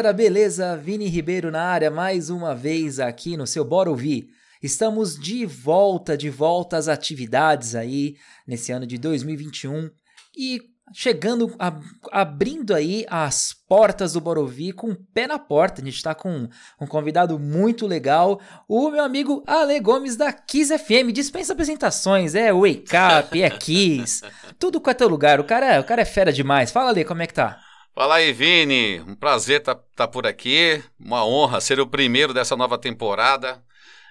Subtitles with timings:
[0.00, 0.78] Galera, beleza?
[0.78, 4.28] Vini Ribeiro na área mais uma vez aqui no seu Bora Ouvir.
[4.62, 9.90] Estamos de volta, de volta às atividades aí nesse ano de 2021
[10.34, 10.58] e
[10.94, 15.82] chegando, ab abrindo aí as portas do Borovi com o pé na porta.
[15.82, 16.48] A gente está com
[16.80, 21.12] um convidado muito legal, o meu amigo Ale Gomes da Kiss FM.
[21.12, 24.22] Dispensa apresentações, é Wake Up, é Kiss,
[24.58, 25.40] tudo com é lugar.
[25.40, 26.72] O cara, o cara é fera demais.
[26.72, 27.60] Fala Ale, como é que tá?
[27.94, 29.00] Fala aí, Vini.
[29.00, 30.82] Um prazer estar tá, tá por aqui.
[30.98, 33.62] Uma honra ser o primeiro dessa nova temporada.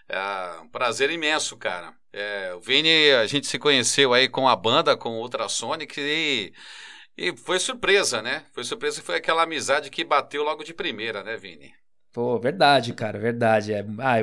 [0.08, 1.94] É um prazer imenso, cara.
[2.12, 6.54] É, o Vini, a gente se conheceu aí com a banda, com o Ultrasonic, e,
[7.18, 8.46] e foi surpresa, né?
[8.52, 11.74] Foi surpresa, foi aquela amizade que bateu logo de primeira, né, Vini?
[12.12, 13.72] Pô, verdade, cara, verdade.
[13.74, 14.18] É, ah,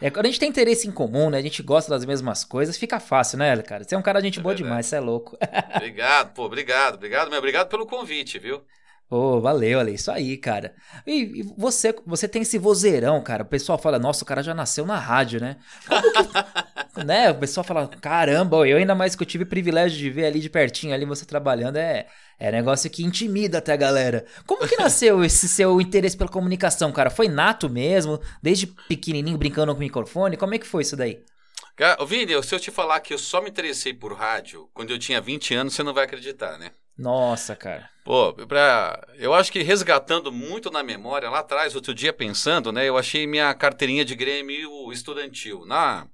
[0.00, 1.38] é, quando a gente tem interesse em comum, né?
[1.38, 3.84] A gente gosta das mesmas coisas, fica fácil, né, cara?
[3.84, 4.68] Você é um cara de gente é boa verdade.
[4.68, 5.38] demais, você é louco.
[5.76, 8.64] obrigado, pô, obrigado, obrigado, meu, obrigado pelo convite, viu?
[9.10, 10.74] Ô, oh, valeu, olha isso aí, cara.
[11.06, 13.42] E, e, você, você tem esse vozeirão, cara.
[13.42, 15.56] O pessoal fala, nossa, o cara já nasceu na rádio, né?
[16.94, 17.30] Que, né?
[17.30, 20.50] O pessoal fala, caramba, eu ainda mais que eu tive privilégio de ver ali de
[20.50, 22.06] pertinho, ali você trabalhando, é,
[22.38, 24.26] é negócio que intimida até a galera.
[24.46, 27.08] Como que nasceu esse seu interesse pela comunicação, cara?
[27.08, 28.20] Foi nato mesmo?
[28.42, 30.36] Desde pequenininho brincando com o microfone?
[30.36, 31.24] Como é que foi isso daí?
[32.06, 35.18] Vini, se eu te falar que eu só me interessei por rádio quando eu tinha
[35.18, 36.72] 20 anos, você não vai acreditar, né?
[36.98, 37.88] Nossa, cara.
[38.04, 42.88] Pô, pra, eu acho que resgatando muito na memória, lá atrás, outro dia pensando, né?
[42.88, 45.64] Eu achei minha carteirinha de Grêmio estudantil.
[45.64, 46.08] Na,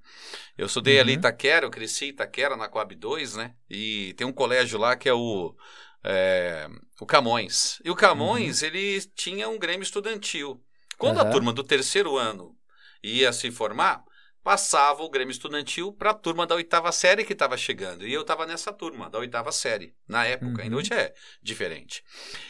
[0.57, 1.01] eu estudei uhum.
[1.01, 3.55] ali em Itaquera, eu cresci em Itaquera, na Coab 2, né?
[3.69, 5.55] E tem um colégio lá que é o,
[6.03, 6.67] é,
[7.01, 7.81] o Camões.
[7.83, 8.67] E o Camões, uhum.
[8.67, 10.61] ele tinha um Grêmio estudantil.
[10.99, 11.27] Quando uhum.
[11.27, 12.55] a turma do terceiro ano
[13.03, 14.03] ia se formar,
[14.45, 18.05] passava o Grêmio Estudantil para a turma da oitava série que estava chegando.
[18.05, 20.57] E eu estava nessa turma, da oitava série, na época.
[20.57, 20.61] Uhum.
[20.61, 22.03] Ainda hoje é diferente.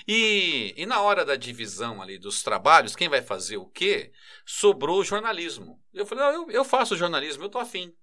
[0.05, 4.11] E, e na hora da divisão ali dos trabalhos, quem vai fazer o quê?
[4.45, 5.81] Sobrou o jornalismo.
[5.93, 7.95] Eu falei, eu, eu faço jornalismo, eu tô afim.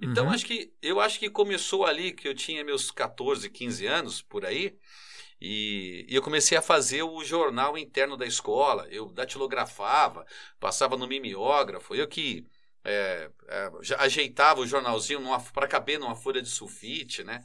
[0.00, 0.32] Então, uhum.
[0.32, 4.46] acho que, eu acho que começou ali, que eu tinha meus 14, 15 anos, por
[4.46, 4.78] aí,
[5.38, 8.88] e, e, eu comecei a fazer o jornal interno da escola.
[8.90, 10.24] Eu datilografava,
[10.58, 11.94] passava no mimeógrafo.
[11.94, 12.46] Eu que
[12.88, 15.20] é, é, ajeitava o jornalzinho
[15.52, 17.42] para caber numa folha de sulfite, né?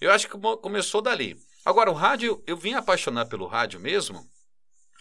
[0.00, 1.36] Eu acho que começou dali.
[1.64, 4.24] Agora, o rádio, eu vim apaixonar pelo rádio mesmo,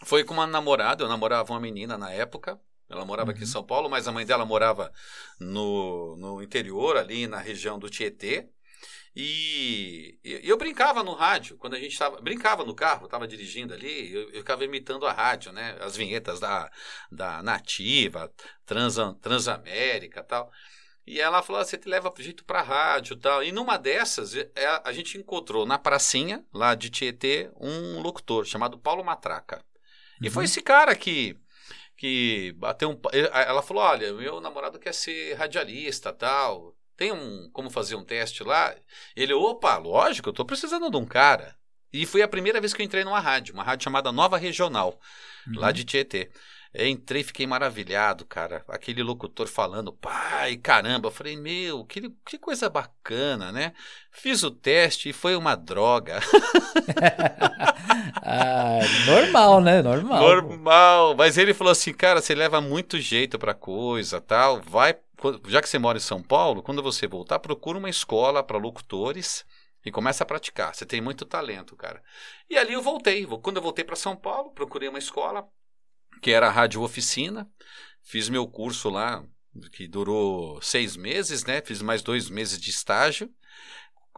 [0.03, 2.59] foi com uma namorada, eu namorava uma menina na época,
[2.89, 3.35] ela morava uhum.
[3.35, 3.51] aqui em uhum.
[3.51, 4.91] São Paulo, mas a mãe dela morava
[5.39, 8.49] no, no interior, ali na região do Tietê,
[9.15, 12.19] e, e, eu brincava no rádio, quando a gente estava.
[12.19, 15.77] Brincava no carro, estava dirigindo ali, eu, eu, ficava imitando a rádio, né?
[15.79, 16.71] As vinhetas da,
[17.11, 18.33] da Nativa,
[18.65, 20.51] Trans, Transamérica tal.
[21.05, 23.43] E ela falou: ah, você te leva jeito para rádio tal.
[23.43, 24.51] E numa dessas, é,
[24.83, 29.57] a gente encontrou na pracinha, lá de Tietê, um locutor chamado Paulo Matraca.
[29.57, 30.27] Uhum.
[30.27, 30.45] E foi uhum.
[30.45, 31.37] esse cara que
[31.95, 32.99] que bateu um.
[33.31, 38.43] Ela falou: olha, meu namorado quer ser radialista tal tem um como fazer um teste
[38.43, 38.75] lá?
[39.15, 41.55] Ele, opa, lógico, eu estou precisando de um cara.
[41.91, 44.99] E foi a primeira vez que eu entrei numa rádio, uma rádio chamada Nova Regional,
[45.47, 45.59] uhum.
[45.59, 46.31] lá de Tietê.
[46.73, 48.63] Eu entrei e fiquei maravilhado, cara.
[48.67, 51.07] Aquele locutor falando, pai, caramba.
[51.07, 53.73] Eu falei, meu, que, que coisa bacana, né?
[54.11, 56.19] Fiz o teste e foi uma droga.
[58.23, 59.83] ah, normal, né?
[59.83, 60.19] Normal.
[60.19, 61.15] Normal.
[61.15, 64.59] Mas ele falou assim, cara, você leva muito jeito pra coisa, tal.
[64.61, 64.97] Vai
[65.47, 69.45] já que você mora em São Paulo, quando você voltar, procura uma escola para locutores
[69.85, 70.75] e começa a praticar.
[70.75, 72.01] Você tem muito talento, cara.
[72.49, 73.25] E ali eu voltei.
[73.25, 75.47] Quando eu voltei para São Paulo, procurei uma escola
[76.23, 77.47] que era a Rádio Oficina.
[78.01, 79.23] Fiz meu curso lá,
[79.73, 81.61] que durou seis meses, né?
[81.61, 83.29] Fiz mais dois meses de estágio.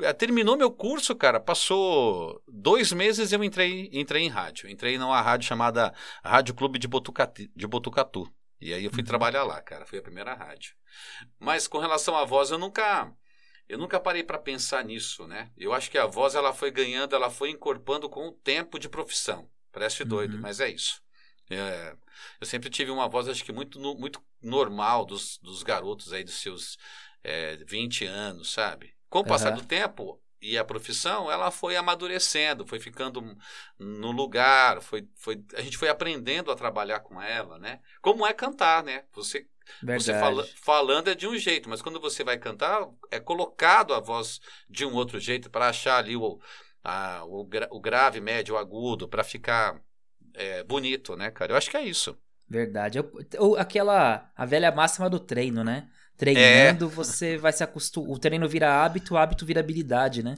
[0.01, 1.39] Eh, terminou meu curso, cara.
[1.39, 4.69] Passou dois meses eu entrei, entrei em rádio.
[4.69, 5.93] Entrei numa rádio chamada
[6.23, 7.49] Rádio Clube de Botucatu.
[7.55, 8.31] De Botucatu.
[8.61, 9.07] E aí eu fui uhum.
[9.07, 9.85] trabalhar lá, cara.
[9.85, 10.75] Foi a primeira rádio.
[11.39, 13.11] Mas com relação à voz, eu nunca
[13.67, 15.51] eu nunca parei para pensar nisso, né?
[15.57, 18.87] Eu acho que a voz ela foi ganhando, ela foi encorpando com o tempo de
[18.87, 19.49] profissão.
[19.71, 20.41] Parece doido, uhum.
[20.41, 21.03] mas é isso.
[21.49, 21.95] É,
[22.39, 26.41] eu sempre tive uma voz, acho que muito, muito normal dos, dos garotos aí dos
[26.41, 26.77] seus
[27.23, 28.95] é, 20 anos, sabe?
[29.09, 29.59] Com o passar uhum.
[29.59, 33.35] do tempo, e a profissão ela foi amadurecendo, foi ficando
[33.79, 37.79] no lugar, foi, foi, a gente foi aprendendo a trabalhar com ela, né?
[38.01, 39.05] Como é cantar, né?
[39.13, 39.47] Você,
[39.81, 43.99] você fala, falando é de um jeito, mas quando você vai cantar, é colocado a
[43.99, 44.39] voz
[44.69, 46.39] de um outro jeito para achar ali o,
[46.83, 49.81] a, o, gra, o grave, médio, agudo, para ficar
[50.35, 51.53] é, bonito, né, cara?
[51.53, 52.17] Eu acho que é isso.
[52.49, 52.97] Verdade.
[52.97, 55.87] Eu, aquela, a velha máxima do treino, né?
[56.17, 56.89] Treinando, é.
[56.95, 58.11] você vai se acostumar.
[58.11, 60.35] O treino vira hábito, o hábito vira habilidade, né?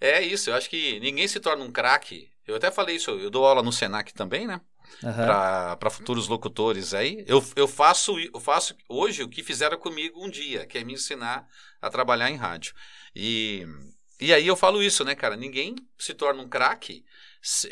[0.00, 2.30] É isso, eu acho que ninguém se torna um craque.
[2.46, 4.60] Eu até falei isso, eu dou aula no Senac também, né?
[5.02, 5.76] uhum.
[5.78, 7.24] para futuros locutores aí.
[7.26, 10.94] Eu, eu, faço, eu faço hoje o que fizeram comigo um dia, que é me
[10.94, 11.46] ensinar
[11.80, 12.74] a trabalhar em rádio.
[13.14, 13.66] E,
[14.20, 15.36] e aí eu falo isso, né, cara?
[15.36, 17.04] Ninguém se torna um craque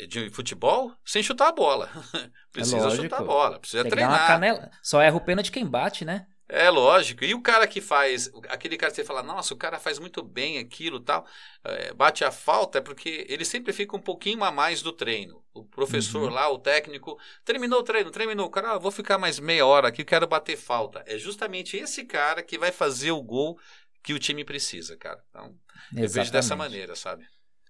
[0.07, 1.89] de futebol sem chutar a bola.
[2.51, 4.71] precisa é chutar a bola, precisa Tem treinar.
[4.81, 6.27] Só erra o pênalti quem bate, né?
[6.49, 7.25] É lógico.
[7.25, 10.23] E o cara que faz, aquele cara que você fala, nossa, o cara faz muito
[10.23, 11.27] bem aquilo tal,
[11.63, 15.43] é, bate a falta, é porque ele sempre fica um pouquinho a mais do treino.
[15.53, 16.33] O professor uhum.
[16.33, 18.47] lá, o técnico, terminou o treino, terminou.
[18.47, 21.03] O cara, ah, vou ficar mais meia hora aqui, quero bater falta.
[21.05, 23.59] É justamente esse cara que vai fazer o gol
[24.01, 25.21] que o time precisa, cara.
[25.29, 26.03] Então, Exatamente.
[26.03, 27.25] eu vejo dessa maneira, sabe?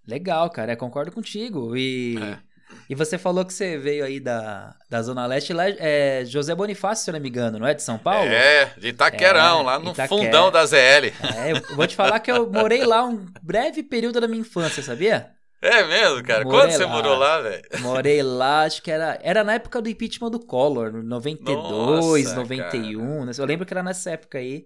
[0.07, 1.75] Legal, cara, eu concordo contigo.
[1.75, 2.17] E.
[2.17, 2.47] É.
[2.89, 7.03] E você falou que você veio aí da, da Zona Leste, lá é José Bonifácio,
[7.03, 7.73] se eu não me engano, não é?
[7.73, 8.29] De São Paulo?
[8.29, 10.07] É, de Itaquerão, é, lá no Itaquera.
[10.07, 11.13] fundão da ZL.
[11.37, 14.83] É, eu vou te falar que eu morei lá um breve período da minha infância,
[14.83, 15.31] sabia?
[15.61, 16.43] É mesmo, cara?
[16.43, 16.91] Morei Quando você lá.
[16.91, 17.63] morou lá, velho?
[17.79, 23.25] Morei lá, acho que era, era na época do impeachment do Collor, 92, Nossa, 91,
[23.25, 23.31] né?
[23.37, 24.65] Eu lembro que era nessa época aí.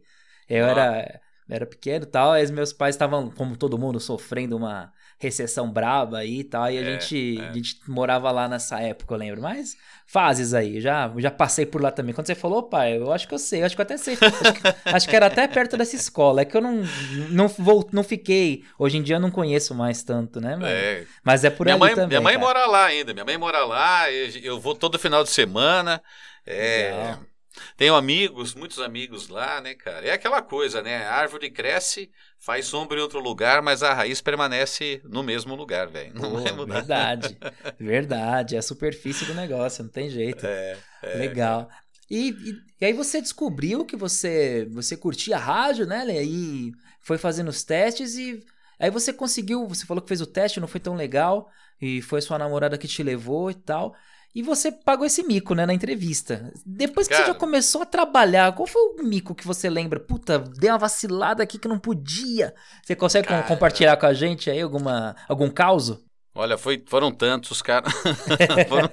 [0.50, 4.92] Eu era, era pequeno e tal, e meus pais estavam, como todo mundo, sofrendo uma
[5.22, 7.50] recessão braba aí e tal, e a, é, gente, é.
[7.50, 9.42] a gente morava lá nessa época, eu lembro.
[9.42, 12.14] Mas fases aí, já, já passei por lá também.
[12.14, 14.18] Quando você falou, pai, eu acho que eu sei, eu acho que eu até sei.
[14.20, 16.42] Acho que, acho que, era até perto dessa escola.
[16.42, 16.84] É que eu não,
[17.30, 18.64] não, vou, não fiquei.
[18.78, 20.56] Hoje em dia eu não conheço mais tanto, né?
[20.56, 22.08] Mas é, mas é por minha ali mãe, também.
[22.10, 22.46] Minha mãe cara.
[22.46, 23.14] mora lá ainda.
[23.14, 26.02] Minha mãe mora lá, eu vou todo final de semana.
[26.46, 26.92] É.
[26.92, 27.31] Legal.
[27.76, 30.06] Tenho amigos, muitos amigos lá, né, cara?
[30.06, 31.06] É aquela coisa, né?
[31.06, 32.10] A árvore cresce,
[32.40, 36.14] faz sombra em outro lugar, mas a raiz permanece no mesmo lugar, velho.
[36.14, 36.76] Não vai mudar.
[36.76, 37.38] Verdade,
[37.80, 38.56] verdade.
[38.56, 40.46] É a superfície do negócio, não tem jeito.
[40.46, 41.70] É, é Legal.
[42.10, 46.72] E, e, e, aí você descobriu que você você curtia rádio, né, E aí
[47.02, 48.44] foi fazendo os testes e
[48.78, 51.50] aí você conseguiu, você falou que fez o teste, não foi tão legal,
[51.82, 53.96] e foi sua namorada que te levou e tal.
[54.34, 56.54] E você pagou esse mico, né, na entrevista.
[56.66, 60.00] Depois que Cara, você já começou a trabalhar, qual foi o mico que você lembra?
[60.00, 62.54] Puta, dei uma vacilada aqui que não podia.
[62.82, 65.98] Você consegue cara, compartilhar com a gente aí alguma, algum caos?
[66.34, 67.90] Olha, foi, foram tantos, cara.
[68.70, 68.90] foram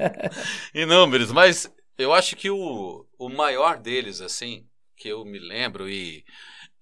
[0.74, 6.24] inúmeros, mas eu acho que o, o maior deles, assim, que eu me lembro e.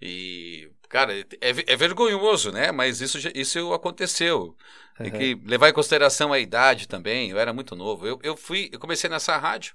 [0.01, 2.73] E, cara, é, é vergonhoso, né?
[2.73, 4.57] Mas isso, isso aconteceu.
[4.97, 7.31] Tem que levar em consideração a idade também.
[7.31, 8.07] Eu era muito novo.
[8.07, 9.75] Eu, eu fui, eu comecei nessa rádio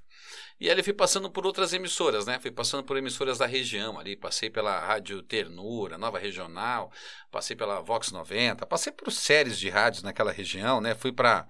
[0.60, 2.40] e aí fui passando por outras emissoras, né?
[2.40, 4.16] Fui passando por emissoras da região ali.
[4.16, 6.92] Passei pela Rádio Ternura, Nova Regional,
[7.32, 10.94] passei pela Vox 90, passei por séries de rádios naquela região, né?
[10.94, 11.48] Fui para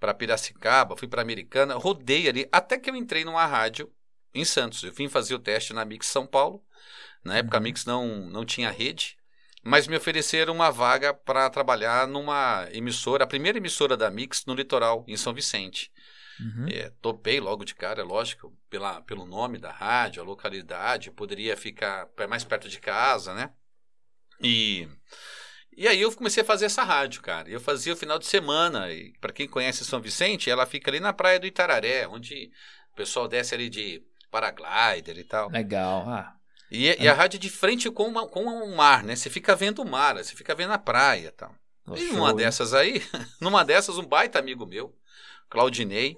[0.00, 3.90] para Piracicaba, fui para Americana, rodei ali até que eu entrei numa rádio
[4.34, 4.82] em Santos.
[4.82, 6.62] Eu vim fazer o teste na Mix São Paulo.
[7.24, 7.64] Na época a uhum.
[7.64, 9.16] Mix não, não tinha rede
[9.64, 14.54] mas me ofereceram uma vaga para trabalhar numa emissora, a primeira emissora da Mix no
[14.54, 15.90] litoral, em São Vicente.
[16.38, 16.66] Uhum.
[16.68, 22.06] É, topei logo de cara, lógico, pela, pelo nome da rádio, a localidade, poderia ficar
[22.28, 23.50] mais perto de casa, né?
[24.42, 24.86] E,
[25.74, 27.48] e aí eu comecei a fazer essa rádio, cara.
[27.48, 31.00] Eu fazia o final de semana, e para quem conhece São Vicente, ela fica ali
[31.00, 32.50] na praia do Itararé, onde
[32.92, 35.48] o pessoal desce ali de paraglider e tal.
[35.48, 36.36] Legal, ah.
[36.70, 37.02] E, é.
[37.02, 39.14] e, a rádio é de frente com, uma, com o mar, né?
[39.14, 41.54] Você fica vendo o mar, você fica vendo a praia e tal.
[41.86, 43.02] Oh, e numa show, dessas aí,
[43.40, 44.94] numa dessas, um baita amigo meu,
[45.48, 46.16] Claudinei,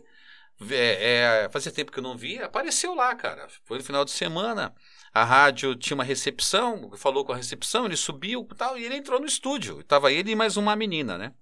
[0.71, 3.47] é, é, fazia tempo que eu não via, apareceu lá, cara.
[3.65, 4.75] Foi no final de semana.
[5.13, 9.19] A rádio tinha uma recepção, falou com a recepção, ele subiu tal, e ele entrou
[9.19, 9.83] no estúdio.
[9.83, 11.33] Tava ele e mais uma menina, né?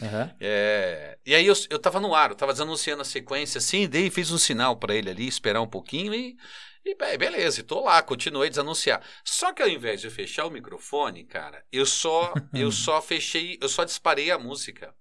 [0.00, 0.30] Uhum.
[0.40, 4.10] É, e aí eu, eu tava no ar, eu tava anunciando a sequência assim, dei
[4.10, 6.36] fiz um sinal para ele ali, esperar um pouquinho e
[6.84, 9.02] e beleza, estou lá, continuei a desanunciar.
[9.24, 13.58] Só que ao invés de eu fechar o microfone, cara, eu só eu só fechei,
[13.60, 14.94] eu só disparei a música.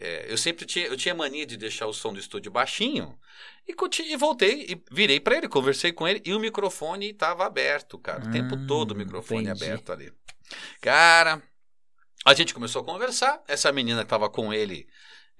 [0.00, 3.18] É, eu sempre tinha, eu tinha mania de deixar o som do estúdio baixinho
[3.66, 3.74] e,
[4.04, 8.24] e voltei e virei para ele, conversei com ele e o microfone estava aberto, cara,
[8.24, 9.64] o hum, tempo todo o microfone entendi.
[9.64, 10.12] aberto ali.
[10.80, 11.42] Cara,
[12.24, 13.42] a gente começou a conversar.
[13.48, 14.88] Essa menina que estava com ele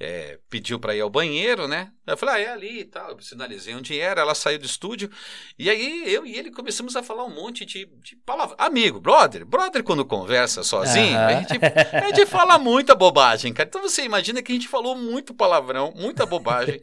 [0.00, 1.90] é, pediu para ir ao banheiro, né?
[2.06, 3.10] Eu falei, ah, é ali e tal.
[3.10, 5.10] Eu sinalizei onde era, ela saiu do estúdio.
[5.58, 8.56] E aí eu e ele começamos a falar um monte de, de palavras.
[8.58, 11.58] Amigo, brother, brother quando conversa sozinho, a, gente,
[11.92, 13.68] a gente fala muita bobagem, cara.
[13.68, 16.80] Então você imagina que a gente falou muito palavrão, muita bobagem.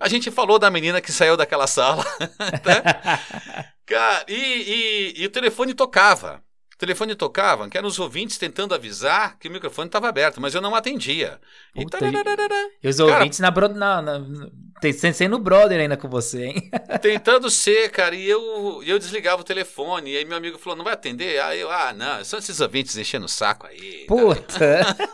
[0.00, 2.04] A gente falou da menina que saiu daquela sala.
[2.64, 2.82] Né?
[3.86, 6.42] Cara, e, e, e o telefone tocava.
[6.74, 10.54] O telefone tocava, que eram os ouvintes tentando avisar que o microfone estava aberto, mas
[10.54, 11.40] eu não atendia.
[11.74, 11.86] E,
[12.82, 14.22] e os ouvintes na, na, na,
[15.14, 16.70] sendo brother ainda com você, hein?
[17.00, 20.84] tentando ser, cara, e eu, eu desligava o telefone, e aí meu amigo falou, não
[20.84, 21.40] vai atender?
[21.40, 24.04] Aí eu, ah, não, são esses ouvintes enchendo o saco aí.
[24.06, 24.94] Puta!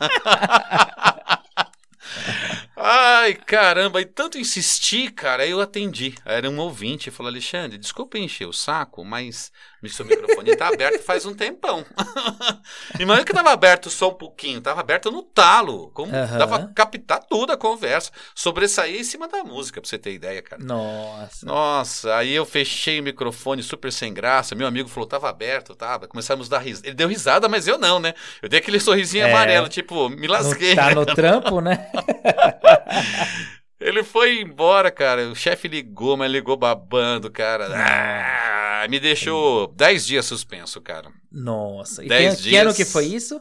[2.83, 6.15] Ai, caramba, e tanto insisti, cara, aí eu atendi.
[6.25, 9.53] Era um ouvinte, falou, Alexandre, desculpa encher o saco, mas
[9.89, 11.85] seu microfone tá aberto faz um tempão.
[12.99, 16.39] e é que tava aberto só um pouquinho, tava aberto no talo, como uhum.
[16.39, 20.63] dava captar toda a conversa, sobressair em cima da música, pra você ter ideia, cara.
[20.63, 21.47] Nossa.
[21.47, 26.09] Nossa, aí eu fechei o microfone super sem graça, meu amigo falou, tava aberto, tava,
[26.09, 26.89] começamos a dar risada.
[26.89, 28.15] Ele deu risada, mas eu não, né?
[28.41, 30.75] Eu dei aquele sorrisinho é, amarelo, tipo, me lasquei.
[30.75, 31.91] Tá no trampo, né?
[33.81, 35.31] Ele foi embora, cara.
[35.31, 37.67] O chefe ligou, mas ligou babando, cara.
[37.75, 41.11] Ah, me deixou 10 dias suspenso, cara.
[41.33, 42.05] Nossa.
[42.05, 42.53] E dez que, dias...
[42.53, 43.41] que ano que foi isso?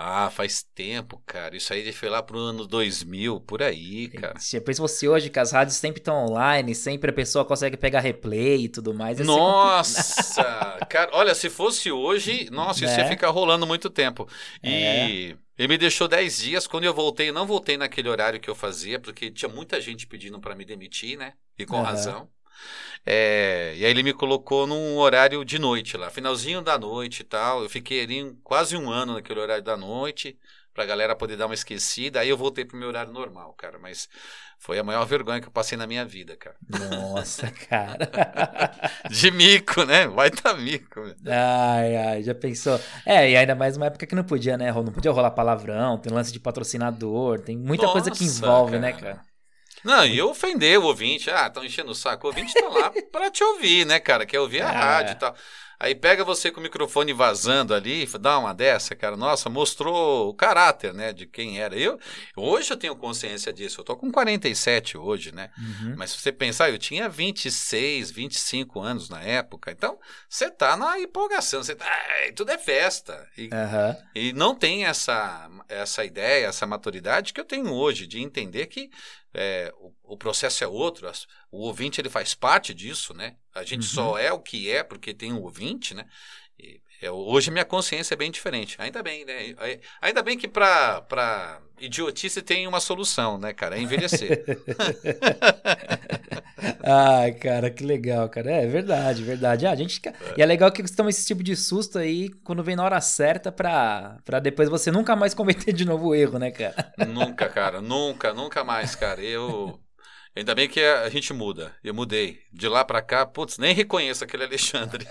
[0.00, 1.56] Ah, faz tempo, cara.
[1.56, 4.34] Isso aí foi lá pro ano 2000, por aí, cara.
[4.52, 8.64] Depois você hoje, que as rádios sempre estão online, sempre a pessoa consegue pegar replay
[8.64, 9.18] e tudo mais.
[9.18, 10.78] Nossa!
[10.88, 12.98] cara, olha, se fosse hoje, nossa, isso é.
[12.98, 14.28] ia ficar rolando muito tempo.
[14.62, 15.34] E...
[15.34, 15.47] É.
[15.58, 16.66] Ele me deixou 10 dias.
[16.66, 20.38] Quando eu voltei, não voltei naquele horário que eu fazia, porque tinha muita gente pedindo
[20.40, 21.34] para me demitir, né?
[21.58, 21.82] E com uhum.
[21.82, 22.30] razão.
[23.04, 27.24] É, e aí ele me colocou num horário de noite lá, finalzinho da noite e
[27.24, 27.62] tal.
[27.62, 30.38] Eu fiquei ali quase um ano naquele horário da noite,
[30.78, 32.20] pra galera poder dar uma esquecida.
[32.20, 33.80] Aí eu voltei pro meu horário normal, cara.
[33.80, 34.08] Mas
[34.60, 36.54] foi a maior vergonha que eu passei na minha vida, cara.
[36.68, 37.98] Nossa, cara.
[39.10, 40.06] de mico, né?
[40.06, 41.00] Vai tá mico.
[41.26, 42.80] Ai, ai, já pensou.
[43.04, 44.70] É, e ainda mais uma época que não podia, né?
[44.70, 48.92] Não podia rolar palavrão, tem lance de patrocinador, tem muita Nossa, coisa que envolve, né,
[48.92, 49.04] cara.
[49.04, 49.28] né, cara?
[49.82, 51.28] Não, e eu ofender o ouvinte.
[51.28, 52.24] Ah, estão enchendo o saco.
[52.26, 54.24] O ouvinte tá lá para te ouvir, né, cara?
[54.24, 54.72] Quer ouvir a é.
[54.72, 55.34] rádio e tal.
[55.80, 59.16] Aí pega você com o microfone vazando ali, dá uma dessa, cara.
[59.16, 61.76] Nossa, mostrou o caráter, né, de quem era.
[61.76, 61.98] Eu
[62.36, 63.80] hoje eu tenho consciência disso.
[63.80, 65.50] Eu tô com 47 hoje, né?
[65.56, 65.94] Uhum.
[65.96, 69.70] Mas se você pensar, eu tinha 26, 25 anos na época.
[69.70, 71.86] Então, você tá na empolgação, você tá,
[72.34, 73.28] tudo é festa.
[73.36, 73.96] E, uhum.
[74.14, 78.90] e não tem essa essa ideia, essa maturidade que eu tenho hoje de entender que
[79.34, 81.10] é, o, o, processo é outro,
[81.50, 83.36] o ouvinte ele faz parte disso, né?
[83.54, 83.94] A gente uhum.
[83.94, 86.06] só é o que é porque tem um ouvinte, né?
[86.58, 88.76] E, é, hoje minha consciência é bem diferente.
[88.80, 89.54] Ainda bem, né?
[90.00, 93.76] Ainda bem que para idiotice tem uma solução, né, cara?
[93.76, 94.44] É envelhecer.
[96.82, 98.50] Ai, cara, que legal, cara.
[98.50, 99.66] É verdade, verdade.
[99.66, 100.00] Ah, a gente...
[100.06, 100.12] É.
[100.36, 103.00] E é legal que você toma esse tipo de susto aí quando vem na hora
[103.00, 106.92] certa pra, pra depois você nunca mais cometer de novo o erro, né, cara?
[107.06, 107.80] Nunca, cara.
[107.80, 109.22] Nunca, nunca mais, cara.
[109.22, 109.78] Eu...
[110.38, 111.72] Ainda bem que a gente muda.
[111.82, 112.38] Eu mudei.
[112.52, 115.04] De lá para cá, putz, nem reconheço aquele Alexandre.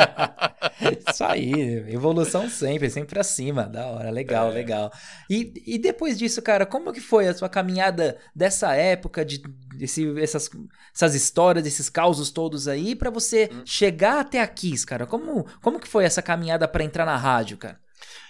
[1.06, 1.52] Isso aí,
[1.92, 3.64] evolução sempre, sempre acima.
[3.64, 4.54] Da hora, legal, é.
[4.54, 4.90] legal.
[5.28, 9.42] E, e depois disso, cara, como que foi a sua caminhada dessa época, de
[9.76, 10.48] desse, essas,
[10.94, 13.62] essas histórias, esses causos todos aí, para você hum.
[13.66, 15.06] chegar até aqui, cara?
[15.06, 17.78] Como, como que foi essa caminhada para entrar na rádio, cara?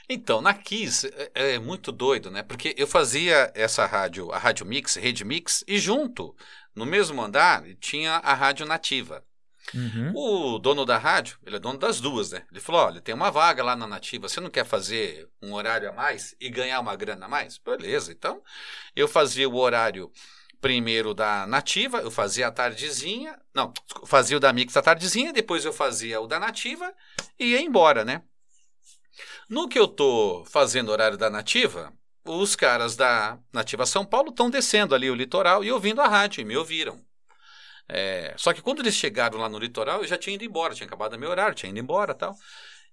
[0.08, 2.42] Então, na Kiss é, é, muito doido, né?
[2.42, 6.34] Porque eu fazia essa rádio, a Rádio Mix, Rede Mix, e junto,
[6.75, 9.22] no mesmo andar, tinha a Rádio Nativa.
[9.75, 10.12] Uhum.
[10.14, 12.42] O dono da rádio, ele é dono das duas, né?
[12.50, 15.88] Ele falou: olha, tem uma vaga lá na Nativa, você não quer fazer um horário
[15.88, 17.58] a mais e ganhar uma grana a mais?
[17.58, 18.42] Beleza, então
[18.96, 20.10] eu fazia o horário
[20.60, 23.72] primeiro da Nativa, eu fazia a tardezinha, não,
[24.06, 26.92] fazia o da Mix a tardezinha, depois eu fazia o da Nativa
[27.38, 28.22] e ia embora, né?
[29.48, 31.92] No que eu tô fazendo horário da Nativa,
[32.24, 36.42] os caras da Nativa São Paulo estão descendo ali o litoral e ouvindo a rádio,
[36.42, 37.00] e me ouviram.
[37.88, 40.86] É, só que quando eles chegaram lá no litoral, eu já tinha ido embora, tinha
[40.86, 42.36] acabado meu horário, tinha ido embora tal.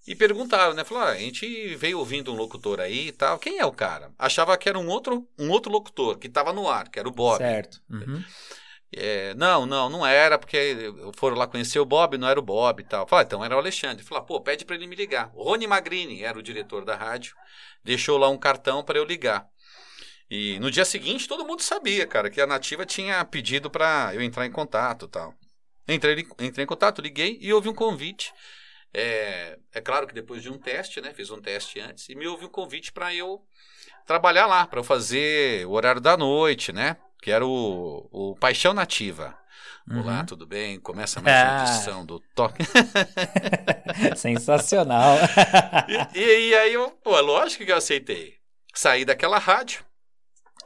[0.07, 0.83] E perguntaram, né?
[0.83, 3.39] Falaram, ah, a gente veio ouvindo um locutor aí e tal.
[3.39, 4.13] Quem é o cara?
[4.19, 7.11] Achava que era um outro, um outro locutor que estava no ar, que era o
[7.11, 7.39] Bob.
[7.39, 7.81] Certo.
[7.89, 8.23] Uhum.
[8.91, 10.75] É, não, não, não era, porque
[11.17, 13.07] foram lá conhecer o Bob, não era o Bob e tal.
[13.07, 14.03] Falei, ah, então era o Alexandre.
[14.03, 15.31] Falei, pô, pede para ele me ligar.
[15.33, 17.35] O Rony Magrini era o diretor da rádio,
[17.83, 19.47] deixou lá um cartão para eu ligar.
[20.29, 24.21] E no dia seguinte todo mundo sabia, cara, que a Nativa tinha pedido para eu
[24.21, 25.33] entrar em contato tal.
[25.87, 28.33] Entrei, entrei em contato, liguei e houve um convite.
[28.91, 31.13] É, é claro que depois de um teste, né?
[31.13, 33.45] Fiz um teste antes e me houve um convite para eu
[34.07, 36.97] trabalhar lá, para eu fazer o horário da noite, né?
[37.25, 39.35] Que era o, o Paixão Nativa.
[39.89, 40.01] Uhum.
[40.01, 40.79] Olá, tudo bem?
[40.79, 41.63] Começa mais uma ah.
[41.63, 42.63] edição do Toque.
[44.15, 45.17] Sensacional.
[46.13, 48.35] e, e, e, aí, eu, pô, lógico que eu aceitei.
[48.75, 49.83] Saí daquela rádio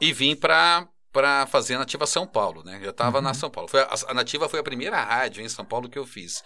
[0.02, 2.78] e vim para para fazer a Nativa São Paulo, né?
[2.82, 3.24] Eu estava uhum.
[3.24, 3.66] na São Paulo.
[3.66, 6.44] Foi a, a, Nativa foi a primeira rádio em São Paulo que eu fiz.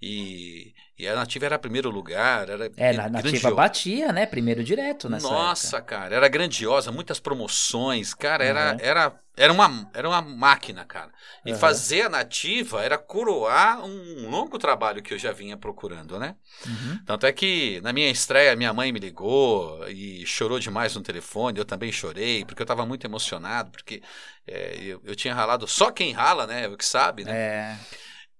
[0.00, 4.26] E, e a Nativa era primeiro lugar, era É, na Nativa batia, né?
[4.26, 5.96] Primeiro direto nessa Nossa, época.
[5.96, 8.78] cara, era grandiosa, muitas promoções, cara, era, uhum.
[8.80, 11.10] era era uma, era uma máquina, cara.
[11.46, 11.58] E uhum.
[11.58, 16.36] fazer a nativa era coroar um longo trabalho que eu já vinha procurando, né?
[16.66, 17.00] Uhum.
[17.06, 21.58] Tanto é que na minha estreia, minha mãe me ligou e chorou demais no telefone.
[21.58, 24.02] Eu também chorei, porque eu estava muito emocionado, porque
[24.46, 25.66] é, eu, eu, tinha ralado.
[25.66, 26.68] Só quem rala, né?
[26.68, 27.32] O que sabe, né?
[27.32, 27.76] É.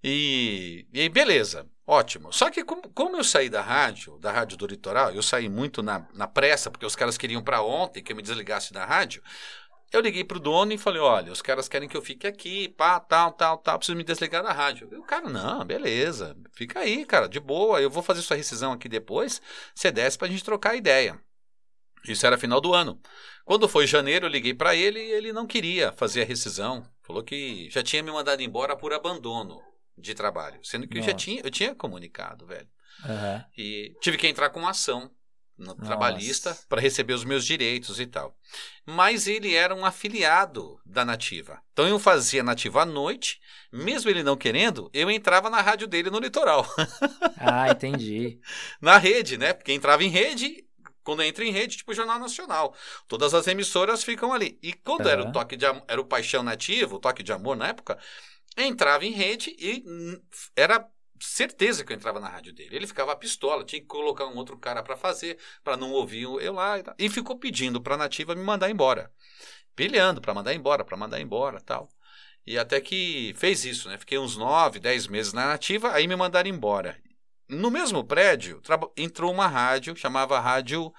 [0.05, 2.33] E, e beleza, ótimo.
[2.33, 5.83] Só que como, como, eu saí da rádio, da rádio do litoral, eu saí muito
[5.83, 9.21] na, na pressa, porque os caras queriam para ontem que eu me desligasse da rádio.
[9.93, 13.01] Eu liguei pro dono e falei: olha, os caras querem que eu fique aqui, pá,
[13.01, 14.89] tal, tal, tal, preciso me desligar da rádio.
[14.93, 18.73] E o cara, não, beleza, fica aí, cara, de boa, eu vou fazer sua rescisão
[18.73, 19.43] aqui depois,
[19.75, 21.21] você desce pra gente trocar ideia.
[22.07, 23.01] Isso era final do ano.
[23.45, 26.83] Quando foi janeiro, eu liguei para ele e ele não queria fazer a rescisão.
[27.03, 29.61] Falou que já tinha me mandado embora por abandono
[29.97, 32.69] de trabalho, sendo que eu já tinha, eu tinha comunicado, velho.
[33.05, 33.45] Uhum.
[33.57, 35.11] E tive que entrar com uma ação
[35.61, 35.83] no Nossa.
[35.83, 38.35] trabalhista para receber os meus direitos e tal.
[38.87, 41.61] Mas ele era um afiliado da Nativa.
[41.73, 43.39] Então eu fazia Nativa à noite,
[43.71, 46.67] mesmo ele não querendo, eu entrava na rádio dele no litoral.
[47.43, 48.39] Ah, entendi.
[48.83, 49.55] na rede, né?
[49.55, 50.63] Porque entrava em rede,
[51.03, 52.75] quando entra em rede, tipo Jornal Nacional.
[53.09, 54.59] Todas as emissoras ficam ali.
[54.63, 55.11] E quando uhum.
[55.11, 57.99] era o toque de era o Paixão Nativo, o toque de amor na época,
[58.67, 59.85] entrava em rede e
[60.57, 60.88] era
[61.21, 62.76] certeza que eu entrava na rádio dele.
[62.76, 66.52] Ele ficava pistola, tinha que colocar um outro cara para fazer, para não ouvir eu
[66.52, 66.85] lá e.
[66.99, 69.11] E ficou pedindo para a nativa me mandar embora.
[69.76, 71.88] Pilhando para mandar embora, para mandar embora, tal.
[72.47, 73.99] E até que fez isso, né?
[73.99, 76.99] Fiquei uns nove, dez meses na nativa, aí me mandaram embora.
[77.49, 78.62] No mesmo prédio,
[78.97, 80.93] entrou uma rádio, chamava Rádio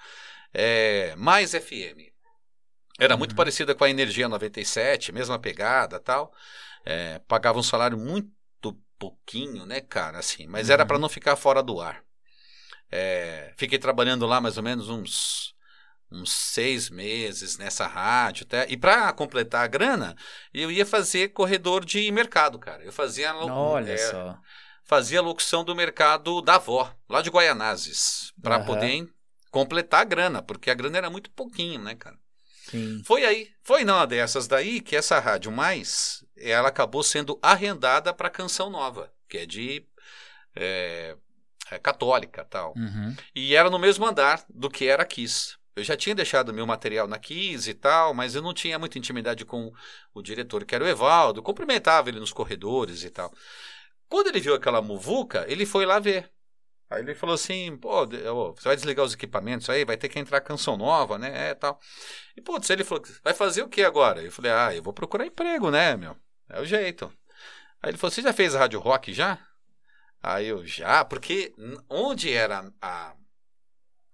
[0.52, 2.12] é, Mais FM.
[2.98, 3.18] Era uhum.
[3.18, 6.32] muito parecida com a Energia 97, mesma pegada tal.
[6.84, 8.32] É, pagava um salário muito
[8.98, 10.74] pouquinho, né, cara, assim, mas uhum.
[10.74, 12.04] era para não ficar fora do ar.
[12.90, 15.52] É, fiquei trabalhando lá mais ou menos uns
[16.12, 20.14] uns seis meses nessa rádio, até, e para completar a grana,
[20.52, 22.84] eu ia fazer corredor de mercado, cara.
[22.84, 24.38] Eu fazia Olha é, só.
[24.84, 28.66] fazia locução do mercado da avó, lá de Guaianazes, para uhum.
[28.66, 29.08] poder
[29.50, 32.18] completar a grana, porque a grana era muito pouquinho, né, cara?
[32.70, 33.02] Sim.
[33.04, 38.30] Foi aí, foi numa dessas daí que essa rádio mais, ela acabou sendo arrendada para
[38.30, 39.86] Canção Nova, que é de
[40.54, 41.16] é,
[41.70, 42.74] é católica tal.
[42.76, 43.14] Uhum.
[43.34, 45.56] E era no mesmo andar do que era a Kiss.
[45.74, 48.98] Eu já tinha deixado meu material na Kiss e tal, mas eu não tinha muita
[48.98, 49.72] intimidade com
[50.12, 51.42] o diretor, que era o Evaldo.
[51.42, 53.32] Cumprimentava ele nos corredores e tal.
[54.08, 56.30] Quando ele viu aquela muvuca, ele foi lá ver.
[56.92, 60.40] Aí ele falou assim, pô, você vai desligar os equipamentos aí, vai ter que entrar
[60.40, 61.80] canção nova, né, é, tal.
[62.36, 64.22] E, putz, ele falou, vai fazer o que agora?
[64.22, 66.16] Eu falei, ah, eu vou procurar emprego, né, meu,
[66.48, 67.12] é o jeito.
[67.82, 69.38] Aí ele falou, você já fez a rádio rock já?
[70.22, 71.54] Aí eu, já, porque
[71.88, 73.14] onde era a,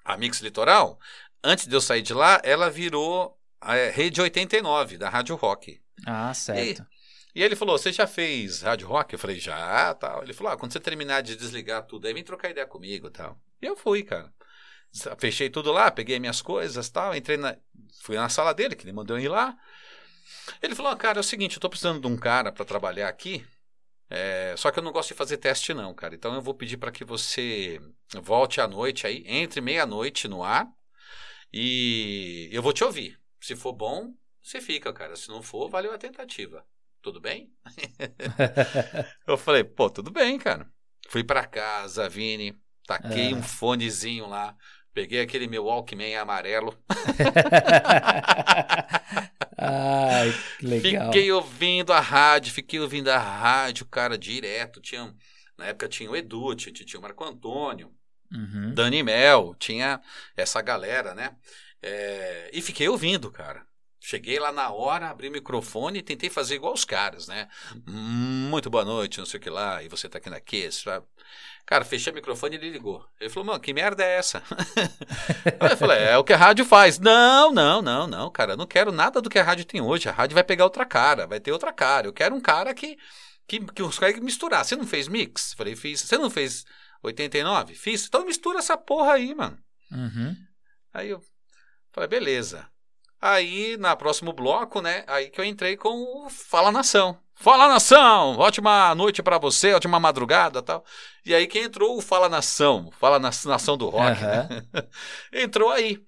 [0.04, 0.98] a Mix Litoral,
[1.42, 5.82] antes de eu sair de lá, ela virou a Rede 89, da Rádio Rock.
[6.06, 6.82] Ah, certo.
[6.82, 6.97] E,
[7.38, 9.12] e ele falou: Você já fez rádio rock?
[9.12, 10.24] Eu falei: Já, tal.
[10.24, 13.40] Ele falou: ah, Quando você terminar de desligar tudo, aí vem trocar ideia comigo tal.
[13.62, 14.34] E eu fui, cara.
[15.18, 17.14] Fechei tudo lá, peguei minhas coisas tal.
[17.14, 17.56] Entrei na.
[18.02, 19.56] Fui na sala dele, que ele mandou ir lá.
[20.60, 23.08] Ele falou: ah, Cara, é o seguinte, eu tô precisando de um cara para trabalhar
[23.08, 23.46] aqui.
[24.10, 26.16] É, só que eu não gosto de fazer teste, não, cara.
[26.16, 27.80] Então eu vou pedir para que você
[28.20, 30.66] volte à noite aí, entre meia-noite no ar.
[31.52, 33.16] E eu vou te ouvir.
[33.40, 35.14] Se for bom, você fica, cara.
[35.14, 36.66] Se não for, valeu a tentativa
[37.08, 37.50] tudo bem?
[39.26, 40.68] eu falei, pô, tudo bem, cara.
[41.08, 43.34] Fui para casa, Vini, taquei é.
[43.34, 44.54] um fonezinho lá,
[44.92, 46.76] peguei aquele meu Walkman amarelo.
[49.56, 51.06] Ai, que legal.
[51.06, 54.80] Fiquei ouvindo a rádio, fiquei ouvindo a rádio, cara, direto.
[54.80, 55.12] Tinha,
[55.56, 57.92] na época tinha o Edu, tinha, tinha o Marco Antônio,
[58.30, 58.74] uhum.
[58.74, 60.00] Dani Mel, tinha
[60.36, 61.34] essa galera, né?
[61.82, 63.66] É, e fiquei ouvindo, cara.
[64.08, 67.46] Cheguei lá na hora, abri o microfone e tentei fazer igual os caras, né?
[67.86, 70.82] Muito boa noite, não sei o que lá, e você tá aqui na Kiss.
[71.66, 73.06] Cara, fechei o microfone e ele ligou.
[73.20, 74.42] Ele falou, mano, que merda é essa?
[75.60, 76.98] eu falei, é o que a rádio faz.
[76.98, 80.08] Não, não, não, não, cara, eu não quero nada do que a rádio tem hoje.
[80.08, 82.06] A rádio vai pegar outra cara, vai ter outra cara.
[82.06, 82.96] Eu quero um cara que,
[83.46, 84.64] que, que consegue misturar.
[84.64, 85.52] Você não fez mix?
[85.52, 86.00] Falei, fiz.
[86.00, 86.64] Você não fez
[87.02, 87.74] 89?
[87.74, 88.06] Fiz.
[88.06, 89.58] Então mistura essa porra aí, mano.
[89.92, 90.34] Uhum.
[90.94, 91.20] Aí eu
[91.92, 92.66] falei, beleza.
[93.20, 95.04] Aí, na próximo bloco, né?
[95.06, 97.18] Aí que eu entrei com o Fala Nação.
[97.34, 98.36] Fala Nação!
[98.36, 100.84] Ótima noite para você, ótima madrugada tal.
[101.24, 104.28] E aí que entrou o Fala Nação, Fala na, Nação do Rock, uhum.
[104.28, 104.48] né?
[105.32, 106.02] entrou aí.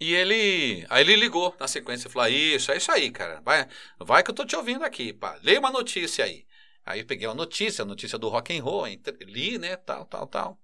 [0.00, 0.86] E ele.
[0.88, 3.40] Aí ele ligou na sequência e falou: ah, Isso, é isso aí, cara.
[3.44, 5.38] Vai, vai que eu tô te ouvindo aqui, pá.
[5.42, 6.46] Leia uma notícia aí.
[6.86, 8.86] Aí peguei a notícia, a notícia do rock and roll,
[9.20, 10.58] li, né, tal, tal, tal.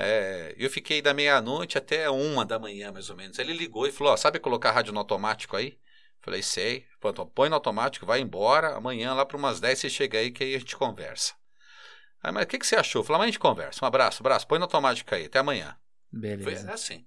[0.00, 3.36] É, eu fiquei da meia-noite até uma da manhã, mais ou menos.
[3.36, 5.76] Ele ligou e falou: ó, sabe colocar rádio no automático aí?
[6.20, 6.86] Falei, sei.
[7.00, 8.76] Pronto, põe no automático, vai embora.
[8.76, 11.34] Amanhã, lá para umas 10, você chega aí que aí a gente conversa.
[12.22, 13.02] Aí, mas o que, que você achou?
[13.02, 13.84] Falei, amanhã a gente conversa.
[13.84, 14.46] Um abraço, abraço.
[14.46, 15.24] Põe no automático aí.
[15.24, 15.76] Até amanhã.
[16.12, 16.64] Beleza.
[16.64, 17.04] Foi assim.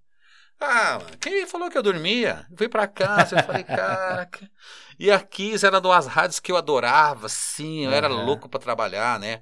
[0.60, 2.46] Ah, quem falou que eu dormia?
[2.52, 4.52] Eu fui pra casa, eu falei, caraca.
[5.00, 7.96] E a Kiss era duas rádios que eu adorava, sim, eu uhum.
[7.96, 9.42] era louco para trabalhar, né?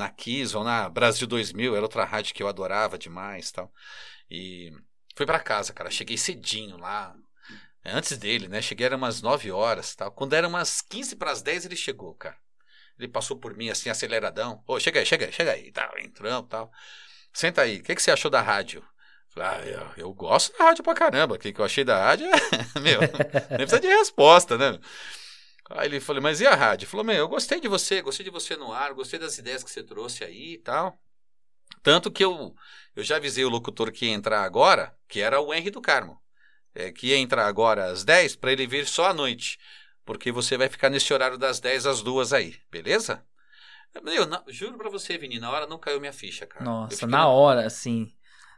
[0.00, 3.70] Na Kiss ou na Brasil 2000, era outra rádio que eu adorava demais tal.
[4.30, 4.72] E
[5.14, 7.14] fui para casa, cara, cheguei cedinho lá,
[7.84, 8.62] antes dele, né?
[8.62, 10.10] Cheguei era umas 9 horas tal.
[10.10, 12.36] Quando era umas 15 para as 10, ele chegou, cara.
[12.98, 14.62] Ele passou por mim assim, aceleradão.
[14.66, 16.72] Ô, chega aí, chega aí, chega aí, tal, entrando tal.
[17.32, 18.82] Senta aí, o que, que você achou da rádio?
[19.36, 21.34] Ah, eu, eu, gosto da rádio pra caramba.
[21.36, 22.32] O que, que eu achei da rádio é.
[22.80, 24.78] Meu, nem precisa de resposta, né?
[25.70, 26.84] Aí ele falou, mas e a rádio?
[26.84, 29.62] Ele falou, meu, eu gostei de você, gostei de você no ar, gostei das ideias
[29.62, 31.00] que você trouxe aí e tal.
[31.82, 32.54] Tanto que eu,
[32.96, 36.20] eu já avisei o locutor que ia entrar agora, que era o Henry do Carmo.
[36.74, 39.58] É, que ia entrar agora às 10 para ele vir só à noite.
[40.04, 43.24] Porque você vai ficar nesse horário das 10 às 2 aí, beleza?
[44.04, 46.64] Eu, não, juro pra você, Vini, na hora não caiu minha ficha, cara.
[46.64, 48.12] Nossa, na hora, assim.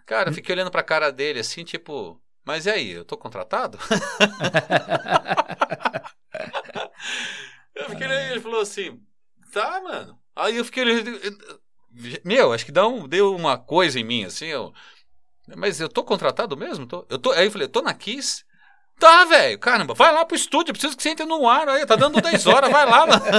[0.07, 3.79] Cara, eu fiquei olhando pra cara dele assim, tipo, mas e aí, eu tô contratado?
[8.02, 9.00] fiquei olhando, ele falou assim,
[9.52, 10.18] tá, mano.
[10.34, 10.84] Aí eu fiquei
[12.24, 14.72] meu, acho que dá um, deu uma coisa em mim, assim, eu,
[15.56, 16.86] mas eu tô contratado mesmo?
[16.86, 18.44] Tô, eu tô, aí eu falei, tô na Kiss?
[18.98, 21.96] Tá, velho, caramba, vai lá pro estúdio, preciso que você entre no ar aí, tá
[21.96, 23.24] dando 10 horas, vai lá, mano.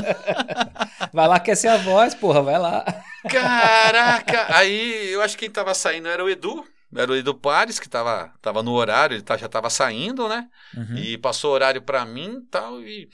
[1.14, 2.84] Vai lá aquecer a voz, porra, vai lá.
[3.30, 4.48] Caraca!
[4.56, 6.66] Aí eu acho que quem tava saindo era o Edu.
[6.96, 10.48] Era o Edu Pares, que tava, tava no horário, ele tá, já tava saindo, né?
[10.76, 10.98] Uhum.
[10.98, 13.08] E passou o horário para mim tal, e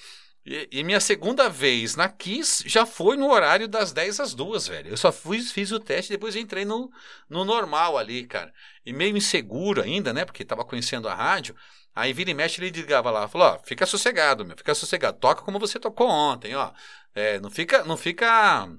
[0.46, 4.68] e, e, minha segunda vez na Kiss já foi no horário das 10 às 2,
[4.68, 4.90] velho.
[4.90, 6.92] Eu só fui, fiz o teste depois entrei no,
[7.30, 8.54] no normal ali, cara.
[8.86, 10.26] E meio inseguro ainda, né?
[10.26, 11.56] Porque tava conhecendo a rádio.
[11.94, 15.20] Aí vira e mexe, ele ligava lá, falou, ó, fica sossegado, meu, fica sossegado.
[15.20, 16.72] Toca como você tocou ontem, ó.
[17.14, 18.70] É, não fica, não fica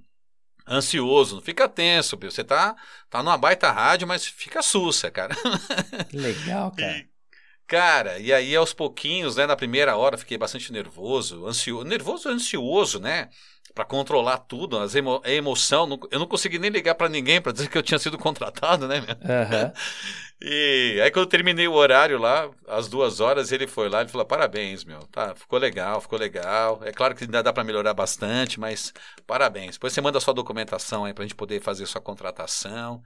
[0.66, 2.75] ansioso, não fica tenso, Você tá,
[3.09, 5.37] tá numa baita rádio, mas fica sussa, cara.
[6.12, 6.96] Legal, cara.
[6.99, 7.09] E,
[7.70, 12.98] cara, e aí aos pouquinhos, né, na primeira hora fiquei bastante nervoso, ansioso, nervoso ansioso,
[12.98, 13.28] né?
[13.72, 15.87] para controlar tudo, as emo a emoção.
[15.87, 18.88] Não, eu não consegui nem ligar para ninguém para dizer que eu tinha sido contratado,
[18.88, 18.98] né?
[18.98, 19.72] Uhum.
[20.42, 24.09] E aí quando eu terminei o horário lá, às duas horas, ele foi lá e
[24.09, 26.80] falou: parabéns, meu, tá, ficou legal, ficou legal.
[26.83, 28.90] É claro que ainda dá para melhorar bastante, mas
[29.26, 29.74] parabéns.
[29.74, 33.02] Depois você manda a sua documentação aí para a gente poder fazer sua contratação.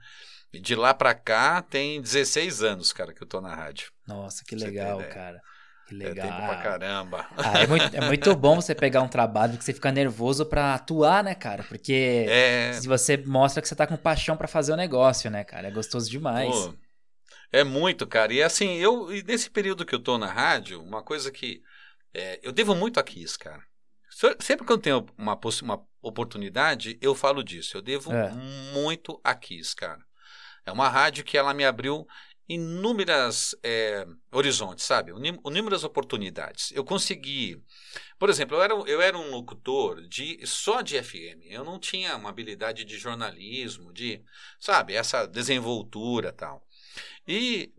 [0.55, 3.91] E de lá para cá tem 16 anos, cara, que eu tô na rádio.
[4.07, 5.41] Nossa, que legal, cara.
[5.87, 6.25] Que legal.
[6.25, 7.27] É tempo pra caramba.
[7.37, 10.73] Ah, é, muito, é, muito, bom você pegar um trabalho que você fica nervoso para
[10.73, 11.63] atuar, né, cara?
[11.63, 12.73] Porque é...
[12.73, 15.67] se você mostra que você tá com paixão para fazer o negócio, né, cara?
[15.67, 16.49] É gostoso demais.
[16.49, 16.73] Pô,
[17.51, 18.33] é muito, cara.
[18.33, 21.61] E assim, eu nesse período que eu tô na rádio, uma coisa que
[22.13, 23.61] é, eu devo muito a Kiss, cara.
[24.39, 27.77] Sempre que eu tenho uma, uma oportunidade, eu falo disso.
[27.77, 28.31] Eu devo é.
[28.73, 30.03] muito a Kiss, cara.
[30.65, 32.07] É uma rádio que ela me abriu
[32.47, 35.11] inúmeras é, horizontes, sabe?
[35.11, 36.71] Inúmeras oportunidades.
[36.71, 37.63] Eu consegui,
[38.19, 41.45] por exemplo, eu era, eu era um locutor de só de FM.
[41.45, 44.23] Eu não tinha uma habilidade de jornalismo, de,
[44.59, 46.65] sabe, essa desenvoltura tal.
[47.27, 47.73] E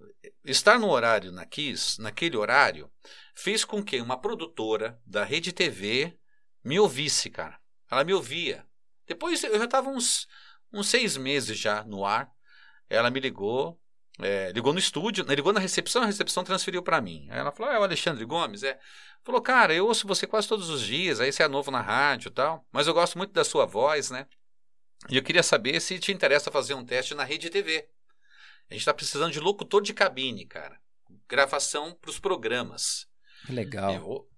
[0.44, 2.90] estar no horário na Kiss, naquele horário,
[3.34, 6.18] fez com que uma produtora da Rede TV
[6.64, 7.58] me ouvisse, cara.
[7.88, 8.66] Ela me ouvia.
[9.06, 10.26] Depois eu já estava uns,
[10.72, 12.35] uns seis meses já no ar.
[12.88, 13.80] Ela me ligou,
[14.18, 17.26] é, ligou no estúdio, né, ligou na recepção, a recepção transferiu para mim.
[17.30, 18.62] Aí ela falou: ah, é o Alexandre Gomes?
[18.62, 18.78] É.
[19.22, 22.28] Falou, cara, eu ouço você quase todos os dias, aí você é novo na rádio
[22.28, 24.26] e tal, mas eu gosto muito da sua voz, né?
[25.10, 27.88] E eu queria saber se te interessa fazer um teste na Rede TV.
[28.70, 30.80] A gente está precisando de locutor de cabine, cara.
[31.28, 33.06] Gravação para os programas.
[33.48, 33.92] Legal.
[33.94, 34.28] Eu,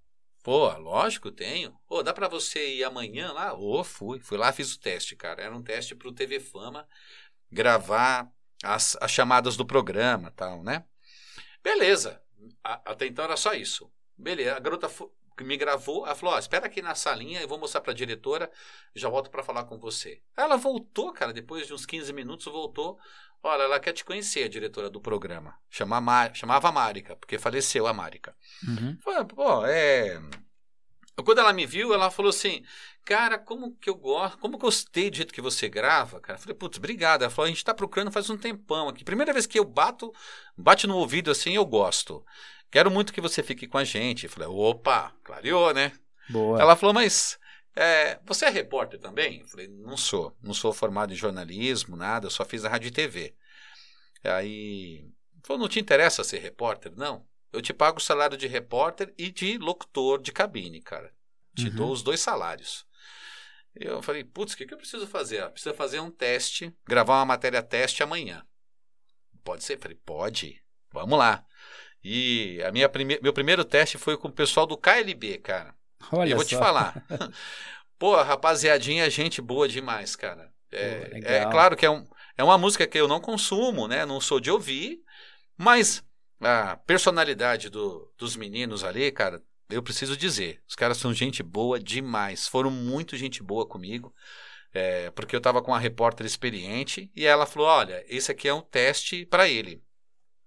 [0.48, 1.78] Pô, lógico, tenho.
[1.87, 3.52] Pô, dá para você ir amanhã lá?
[3.52, 4.18] Ô, oh, fui.
[4.20, 5.42] Fui lá, fiz o teste, cara.
[5.42, 6.88] Era um teste pro TV Fama.
[7.52, 8.30] Gravar
[8.62, 10.85] as, as chamadas do programa tal, né?
[11.62, 12.21] Beleza.
[12.62, 13.90] A, até então era só isso.
[14.16, 14.57] Beleza.
[14.57, 14.88] A garota
[15.37, 17.97] que me gravou, ela falou: oh, espera aqui na salinha, eu vou mostrar para a
[17.97, 18.51] diretora,
[18.94, 20.21] já volto para falar com você.
[20.37, 22.99] Ela voltou, cara, depois de uns 15 minutos, voltou.
[23.40, 25.57] Olha, ela quer te conhecer, a diretora do programa.
[25.71, 26.03] Chama.
[26.35, 28.35] Chamava Márica, porque faleceu a Márica.
[28.66, 28.99] Uhum.
[29.01, 30.21] Falei, pô, é.
[31.24, 32.62] Quando ela me viu, ela falou assim:
[33.09, 36.38] Cara, como que eu gosto, como gostei do jeito que você grava, cara.
[36.38, 37.22] Eu falei, putz, obrigado.
[37.22, 39.02] Ela falou, a gente tá procurando faz um tempão aqui.
[39.02, 40.12] Primeira vez que eu bato,
[40.54, 42.22] bate no ouvido assim, eu gosto.
[42.70, 44.24] Quero muito que você fique com a gente.
[44.24, 45.92] Eu falei, opa, clareou, né?
[46.28, 46.61] Boa.
[46.61, 47.38] Ela falou, mas
[47.74, 49.40] é, você é repórter também?
[49.40, 50.37] Eu falei, não sou.
[50.42, 52.26] Não sou formado em jornalismo, nada.
[52.26, 53.35] Eu só fiz a rádio e TV.
[54.22, 55.09] Aí,
[55.42, 56.92] falou, não te interessa ser repórter?
[56.94, 57.24] Não.
[57.52, 61.12] Eu te pago o salário de repórter e de locutor de cabine, cara.
[61.54, 61.74] Te Uhum.
[61.74, 62.87] dou os dois salários.
[63.74, 65.42] Eu falei, putz, o que, que eu preciso fazer?
[65.42, 68.44] Ah, Precisa fazer um teste, gravar uma matéria teste amanhã.
[69.44, 69.74] Pode ser?
[69.76, 70.62] Eu falei, pode.
[70.92, 71.44] Vamos lá.
[72.02, 73.18] E a minha prime...
[73.22, 75.74] meu primeiro teste foi com o pessoal do KLB, cara.
[76.12, 76.50] Olha eu vou só.
[76.50, 76.94] te falar.
[77.98, 80.52] Pô, rapaziadinha, gente boa demais, cara.
[80.70, 82.06] É, é claro que é, um,
[82.37, 84.04] é uma música que eu não consumo, né?
[84.06, 85.00] Não sou de ouvir,
[85.56, 86.04] mas
[86.40, 91.79] a personalidade do- dos meninos ali, cara, eu preciso dizer, os caras são gente boa
[91.81, 92.46] demais.
[92.48, 94.14] Foram muito gente boa comigo.
[94.74, 98.55] é, porque eu tava com uma repórter experiente e ela falou: olha, esse aqui é
[98.55, 99.83] um teste para ele.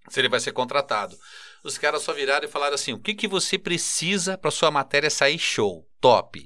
[0.10, 1.18] Se ele vai ser contratado.
[1.64, 5.10] Os caras só viraram e falaram assim: o que, que você precisa para sua matéria
[5.10, 5.88] sair show?
[6.00, 6.40] Top.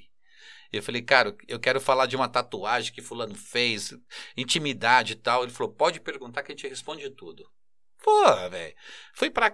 [0.71, 3.93] Eu falei, cara, eu quero falar de uma tatuagem que fulano fez,
[4.35, 5.43] intimidade e tal.
[5.43, 7.49] Ele falou, pode perguntar que a gente responde tudo.
[8.05, 8.75] Pô, velho.
[9.15, 9.51] Fui pra.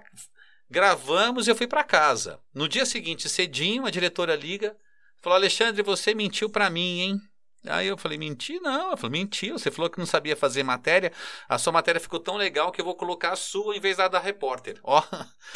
[0.69, 2.37] Gravamos e eu fui pra casa.
[2.53, 4.75] No dia seguinte, cedinho, a diretora liga,
[5.21, 7.21] falou: Alexandre, você mentiu pra mim, hein?
[7.65, 8.87] Aí eu falei, menti não.
[8.87, 9.57] Ela falou, mentiu.
[9.57, 11.13] Você falou que não sabia fazer matéria.
[11.47, 14.09] A sua matéria ficou tão legal que eu vou colocar a sua em vez da
[14.09, 14.79] da repórter.
[14.83, 15.01] Ó.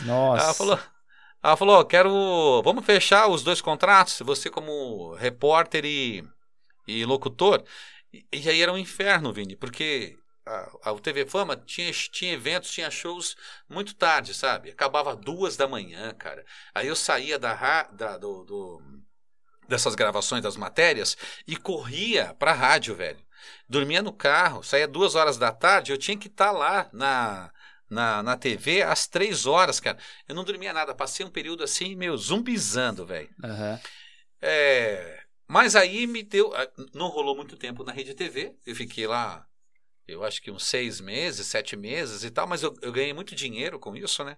[0.06, 0.44] Nossa.
[0.46, 0.80] Ela falou,
[1.44, 2.62] ela falou, quero.
[2.64, 6.24] Vamos fechar os dois contratos, você como repórter e,
[6.88, 7.62] e locutor.
[8.14, 12.34] E, e aí era um inferno, Vini, porque a, a, o TV Fama tinha, tinha
[12.34, 13.36] eventos, tinha shows
[13.70, 14.70] muito tarde, sabe?
[14.72, 16.46] Acabava duas da manhã, cara.
[16.74, 18.82] Aí eu saía da, da do, do-
[19.68, 23.20] dessas gravações das matérias e corria pra rádio, velho.
[23.70, 27.52] Dormia no carro, saía duas horas da tarde, eu tinha que estar lá na,
[27.90, 29.98] na, na TV às três horas, cara.
[30.28, 33.30] Eu não dormia nada, passei um período assim, meio zumbizando, velho.
[33.44, 33.80] Aham.
[34.42, 36.52] É, mas aí me deu.
[36.94, 38.56] Não rolou muito tempo na Rede TV.
[38.66, 39.46] Eu fiquei lá,
[40.08, 43.36] eu acho que uns seis meses, sete meses e tal, mas eu, eu ganhei muito
[43.36, 44.38] dinheiro com isso, né?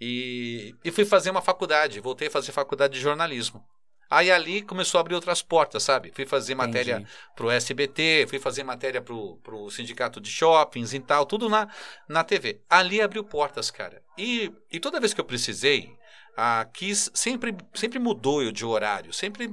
[0.00, 3.64] E, e fui fazer uma faculdade, voltei a fazer faculdade de jornalismo.
[4.10, 6.10] Aí ali começou a abrir outras portas, sabe?
[6.14, 7.10] Fui fazer matéria Entendi.
[7.36, 11.68] pro SBT, fui fazer matéria pro, pro sindicato de shoppings e tal, tudo na,
[12.08, 12.62] na TV.
[12.70, 14.02] Ali abriu portas, cara.
[14.16, 15.94] E, e toda vez que eu precisei,
[16.34, 19.50] a Kiss sempre, sempre mudou de horário, sempre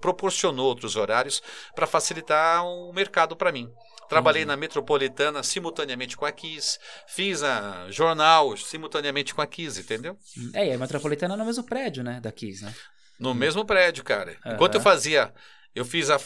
[0.00, 1.42] proporcionou outros horários
[1.74, 3.68] para facilitar o mercado para mim.
[4.08, 4.54] Trabalhei Entendi.
[4.54, 10.16] na Metropolitana simultaneamente com a Kiss, fiz a jornal simultaneamente com a Kiss, entendeu?
[10.54, 12.20] É, e a Metropolitana é no mesmo prédio, né?
[12.20, 12.74] Da Kiss, né?
[13.18, 14.36] No mesmo prédio, cara.
[14.44, 14.54] Aham.
[14.54, 15.32] Enquanto eu fazia,
[15.74, 16.18] eu fiz a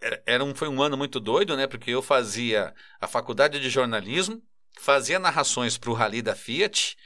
[0.00, 1.66] era, era um, foi um ano muito doido, né?
[1.66, 4.42] Porque eu fazia a faculdade de jornalismo,
[4.78, 6.96] fazia narrações para o Rally da Fiat,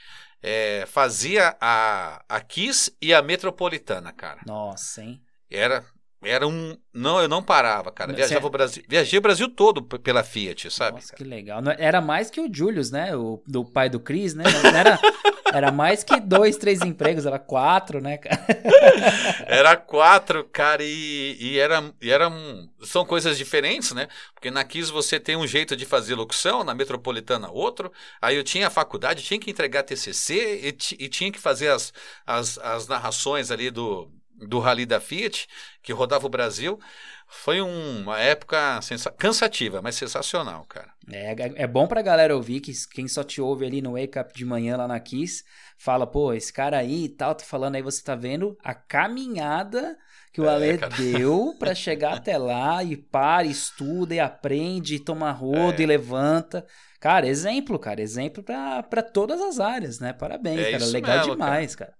[0.41, 4.41] é, fazia a, a Kiss e a Metropolitana, cara.
[4.45, 5.21] Nossa, hein?
[5.49, 5.85] Era
[6.23, 8.11] era um não eu não parava, cara.
[8.11, 10.95] Você- Viajava o Brasil, viajei o Brasil todo pela Fiat, sabe?
[10.95, 11.17] Nossa, cara?
[11.17, 11.61] que legal.
[11.77, 13.15] Era mais que o Julius, né?
[13.15, 14.43] O do pai do Chris, né?
[14.43, 14.99] Não era,
[15.53, 18.39] era mais que dois, três empregos, era quatro, né, cara?
[19.47, 24.07] Era quatro, cara, e, e era, e era um- são coisas diferentes, né?
[24.33, 27.91] Porque na Kiss você tem um jeito de fazer locução, na Metropolitana outro.
[28.21, 31.91] Aí eu tinha a faculdade, tinha que entregar TCC e, e tinha que fazer as,
[32.25, 34.09] as, as narrações ali do,
[34.47, 35.47] do Rally da Fiat,
[35.81, 36.79] que rodava o Brasil.
[37.27, 38.79] Foi um- uma época
[39.17, 40.91] cansativa, mas sensacional, cara.
[41.11, 44.33] É, é bom pra galera ouvir que quem só te ouve ali no Wake Up
[44.33, 45.43] de manhã lá na Kiss
[45.77, 49.97] fala, pô, esse cara aí e tal, tá falando aí, você tá vendo a caminhada
[50.31, 50.93] que o É, Ale cara.
[50.95, 55.83] deu pra chegar até lá e para, estuda e aprende, e toma rodo É.
[55.83, 56.65] e levanta.
[56.99, 60.13] Cara, exemplo, cara, exemplo pra, pra todas as áreas, né?
[60.13, 61.93] Parabéns, É cara, legal mesmo, demais, cara.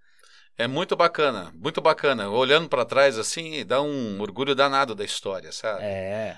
[0.59, 2.29] É muito bacana, muito bacana.
[2.29, 5.83] Olhando pra trás assim, dá um orgulho danado da história, sabe?
[5.83, 6.37] É,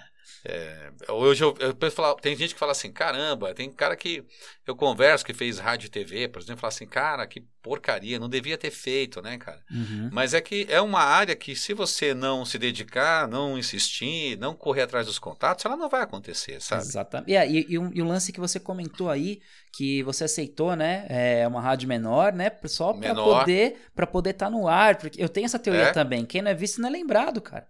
[1.10, 4.24] Hoje eu, eu penso falar- tem gente que fala assim, caramba, tem cara que
[4.66, 8.28] eu converso que fez rádio e TV, por exemplo, fala assim, cara, que porcaria, não
[8.30, 9.62] devia ter feito, né, cara?
[9.72, 10.10] uhum.
[10.12, 14.56] Mas é que é uma área que se você não se dedicar, não insistir, não
[14.56, 16.82] correr atrás dos contatos, ela não vai acontecer, sabe?
[16.82, 17.34] Exatamente.
[17.34, 19.42] É, e, e, um- e o lance que você comentou aí,
[19.74, 21.06] que você aceitou, né?
[21.10, 22.52] É uma rádio menor, né?
[22.66, 23.40] Só pra Menor.
[23.40, 24.98] poder para poder estar no ar.
[24.98, 25.92] Porque eu tenho essa teoria É.
[25.92, 26.26] também.
[26.26, 27.68] Quem não é visto não é lembrado, cara.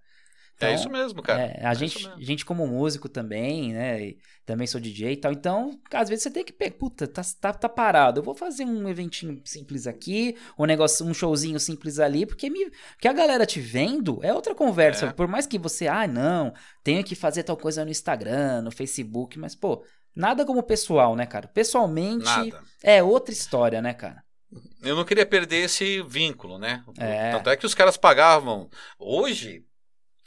[0.66, 1.44] É Então, isso mesmo, cara.
[1.44, 2.22] É, a É gente, mesmo.
[2.22, 4.02] gente como músico também, né?
[4.02, 5.32] e também sou DJ e tal.
[5.32, 8.20] Então, às vezes você tem que pegar, puta, tá, tá, tá parado.
[8.20, 12.70] Eu vou fazer um eventinho simples aqui, um negócio, um showzinho simples ali, porque me,
[12.94, 15.08] porque a galera te vendo é outra conversa.
[15.08, 15.14] É.
[15.14, 19.38] Por mais que você, ah, não, tenho que fazer tal coisa no Instagram, no Facebook,
[19.40, 19.84] mas pô,
[20.16, 21.48] nada como pessoal, né, cara?
[21.48, 22.64] Pessoalmente Nada.
[22.84, 24.24] é outra história, né, cara?
[24.84, 26.84] Eu não queria perder esse vínculo, né?
[26.98, 27.32] É.
[27.32, 28.70] Tanto é que os caras pagavam.
[29.00, 29.64] Hoje,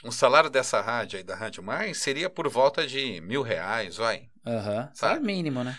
[0.04, 4.28] o salário dessa rádio aí, da Rádio Mais, seria por volta de mil reais, vai.
[4.46, 4.90] Aham.
[4.94, 5.14] Sabe?
[5.14, 5.78] Sabe mínimo, né?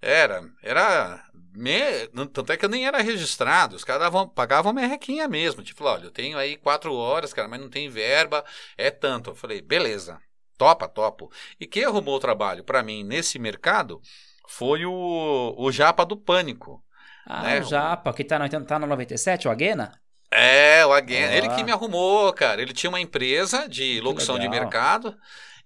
[0.00, 1.22] Era, era.
[1.52, 2.06] Me...
[2.32, 3.76] Tanto é que eu nem era registrado.
[3.76, 5.62] Os caras davam, pagavam merrequinha mesmo.
[5.62, 8.44] Tipo, olha, eu tenho aí quatro horas, cara, mas não tem verba,
[8.78, 9.30] é tanto.
[9.30, 10.18] Eu falei, beleza,
[10.56, 11.30] topa, topo.
[11.58, 14.00] E quem arrumou o trabalho para mim nesse mercado
[14.48, 16.82] foi o, o Japa do Pânico.
[17.26, 17.60] Ah, né?
[17.60, 20.00] o Japa, que tá no, tá no 97, o Aguena?
[20.30, 21.34] É, o Aguena.
[21.34, 22.62] Ele que me arrumou, cara.
[22.62, 25.16] Ele tinha uma empresa de locução de mercado.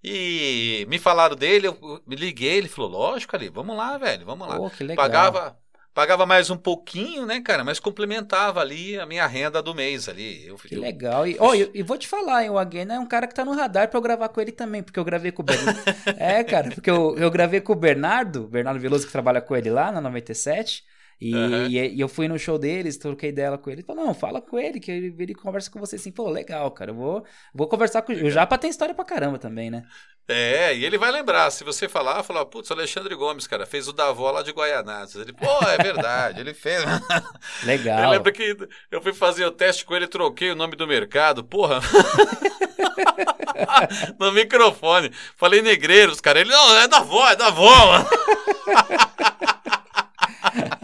[0.06, 4.46] E me falaram dele, eu me liguei, ele falou, lógico ali, vamos lá, velho, vamos
[4.46, 4.58] lá.
[4.94, 5.56] Pagava,
[5.94, 10.46] pagava mais um pouquinho, né, cara, mas complementava ali a minha renda do mês ali.
[10.46, 11.26] Eu, que eu, legal.
[11.26, 13.54] E, oh, e, vou te falar, hein, o Aguena é um cara que tá no
[13.54, 15.80] radar pra eu gravar com ele também, porque eu gravei com o Bernardo.
[16.18, 19.70] é, cara, porque eu, eu gravei com o Bernardo, Bernardo Veloso, que trabalha com ele
[19.70, 20.84] lá na 97.
[21.20, 21.66] E, uhum.
[21.68, 23.80] e, eu fui no show deles, troquei dela com ele.
[23.80, 26.12] Ele falou, não, fala com ele, que ele, ele conversa com você assim.
[26.12, 27.24] Falou, legal, cara, eu vou,
[27.54, 28.26] vou conversar com ele.
[28.26, 29.84] O Japa tem história pra caramba também, né?
[30.26, 31.50] É, e ele vai lembrar.
[31.50, 35.16] Se você falar, falar, putz, Alexandre Gomes, cara, fez o Davó lá de Guaianazes.
[35.16, 36.82] Ele, pô, é verdade, ele fez.
[37.62, 38.04] Legal.
[38.04, 38.56] Eu lembro que
[38.90, 41.80] eu fui fazer o teste com ele, troquei o nome do mercado, porra.
[44.18, 45.10] no microfone.
[45.36, 46.40] Falei negreiros, cara.
[46.40, 48.08] Ele, não, é da avó, é da avó, mano.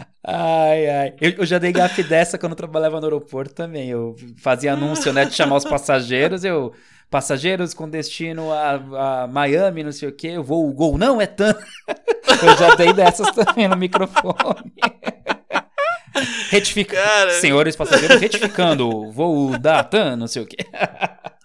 [0.23, 1.13] Ai, ai.
[1.19, 3.89] Eu, eu, já dei gafe dessa quando eu trabalhava no aeroporto também.
[3.89, 6.43] Eu fazia anúncio, né, de chamar os passageiros.
[6.43, 6.73] Eu,
[7.09, 10.37] passageiros com destino a, a Miami, não sei o quê.
[10.37, 11.59] O voo, o gol não é tanto.
[12.43, 14.73] eu já dei dessas também no microfone.
[16.49, 16.97] Retifica...
[17.39, 20.57] Senhores passageiros, retificando, voo da TAM, não sei o quê.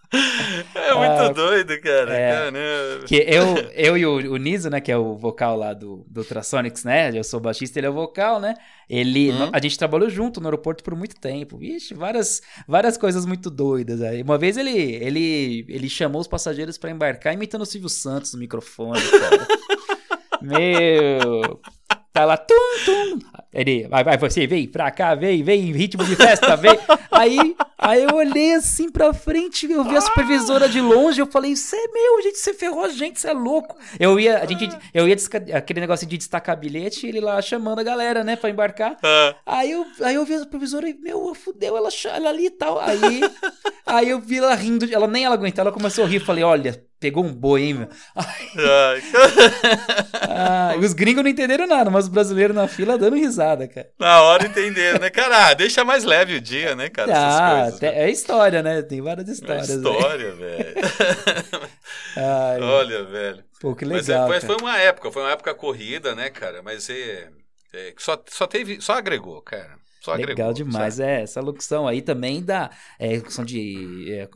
[0.74, 2.14] É muito ah, doido, cara.
[2.14, 3.04] É, Caramba.
[3.06, 6.20] Que eu, eu e o, o Niso, né, que é o vocal lá do, do
[6.20, 7.16] Ultrasonics, né?
[7.16, 8.54] Eu sou baixista, ele é o vocal, né?
[8.88, 9.50] Ele, hum?
[9.52, 11.58] a gente trabalhou junto no aeroporto por muito tempo.
[11.58, 14.00] Vixe, várias, várias coisas muito doidas.
[14.02, 14.22] Aí.
[14.22, 18.38] Uma vez ele, ele, ele chamou os passageiros para embarcar imitando o Silvio Santos no
[18.38, 19.48] microfone, cara.
[20.40, 21.60] Meu,
[22.16, 22.54] Tá lá, tum,
[22.86, 23.18] tum.
[23.52, 26.78] Ele, vai, vai, você, vem pra cá, vem, vem, ritmo de festa, vem.
[27.10, 31.56] Aí, aí eu olhei assim pra frente, eu vi a supervisora de longe, eu falei,
[31.56, 33.74] você é meu, gente, você ferrou a gente, você é louco.
[33.98, 35.16] Eu ia, a gente, eu ia,
[35.54, 38.98] aquele negócio de destacar bilhete, ele lá chamando a galera, né, pra embarcar.
[39.02, 39.34] Ah.
[39.46, 42.78] Aí, eu, aí eu vi a supervisora e, meu, fudeu, ela, ela ali e tal.
[42.78, 43.20] Aí,
[43.86, 46.84] aí eu vi ela rindo, ela nem ela aguentou, ela começou a rir, falei, olha,
[46.98, 47.88] pegou um boi, hein, meu?
[50.28, 53.90] ah, os gringos não entenderam nada, mas os brasileiros na fila dando risada, cara.
[53.98, 55.48] Na hora entenderam, né, cara?
[55.48, 57.12] Ah, deixa mais leve o dia, né, cara?
[57.14, 57.88] Ah, coisas, né?
[57.88, 58.82] é história, né?
[58.82, 59.70] Tem várias histórias.
[59.70, 60.74] É história, velho.
[62.64, 63.44] Olha, velho.
[63.60, 64.28] Pô, que legal.
[64.28, 66.62] Mas, é, foi uma época, foi uma época corrida, né, cara?
[66.62, 67.28] Mas é,
[67.74, 69.76] é só, só teve, só agregou, cara.
[70.00, 71.10] Só Legal agregou, demais, sabe?
[71.10, 71.22] é.
[71.22, 72.70] Essa locução aí também dá.
[72.98, 74.28] É, locução de é,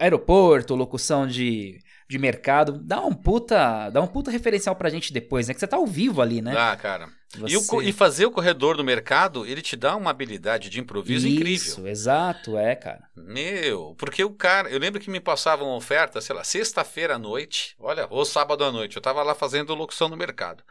[0.00, 1.78] aeroporto, locução de
[2.08, 2.78] de mercado.
[2.82, 5.54] Dá um puta, dá um puta referencial pra gente depois, né?
[5.54, 6.54] Que você tá ao vivo ali, né?
[6.56, 7.08] Ah, cara.
[7.38, 7.54] Você...
[7.54, 11.26] E, o, e, fazer o corredor do mercado, ele te dá uma habilidade de improviso
[11.26, 11.66] Isso, incrível.
[11.66, 13.08] Isso, exato, é, cara.
[13.16, 17.18] Meu, porque o cara, eu lembro que me passavam uma oferta, sei lá, sexta-feira à
[17.18, 20.62] noite, olha, ou sábado à noite, eu tava lá fazendo locução no mercado.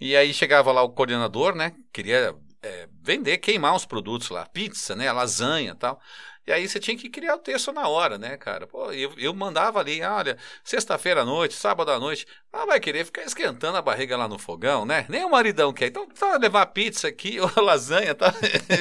[0.00, 1.72] E aí chegava lá o coordenador, né?
[1.92, 5.10] Queria é, vender, queimar os produtos lá, pizza, né?
[5.10, 6.00] Lasanha e tal.
[6.46, 8.68] E aí você tinha que criar o texto na hora, né, cara?
[8.68, 13.04] Pô, eu, eu mandava ali, olha, sexta-feira à noite, sábado à noite, ah, vai querer
[13.04, 15.06] ficar esquentando a barriga lá no fogão, né?
[15.08, 15.88] Nem o maridão quer.
[15.88, 18.32] Então, tá, levar pizza aqui, ou lasanha, tá?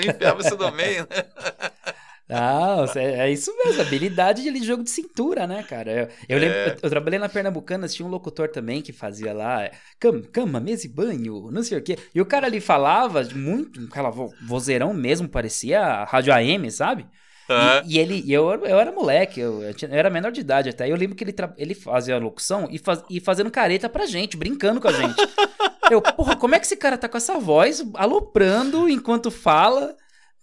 [0.08, 1.26] Enfiava isso no meio, né?
[2.28, 5.92] Não, é isso mesmo, habilidade de jogo de cintura, né, cara?
[5.92, 6.70] Eu, eu, lembro, é.
[6.70, 10.88] eu, eu, trabalhei na Pernambucana, tinha um locutor também que fazia lá cama, cama, mesa
[10.88, 12.00] e banho, não sei o quê.
[12.16, 14.10] E o cara ali falava muito, aquela
[14.42, 17.08] vozeirão mesmo, parecia rádio AM, sabe?
[17.50, 17.88] Uhum.
[17.90, 20.70] E, e, ele, eu, eu era moleque, eu, eu, tinha, eu, era menor de idade
[20.70, 20.90] até.
[20.90, 24.38] Eu lembro que ele, ele fazia a locução e, faz, e fazendo careta pra gente,
[24.38, 25.16] brincando com a gente.
[25.92, 29.96] eu, porra, como é que esse cara tá com essa voz, aloprando enquanto fala?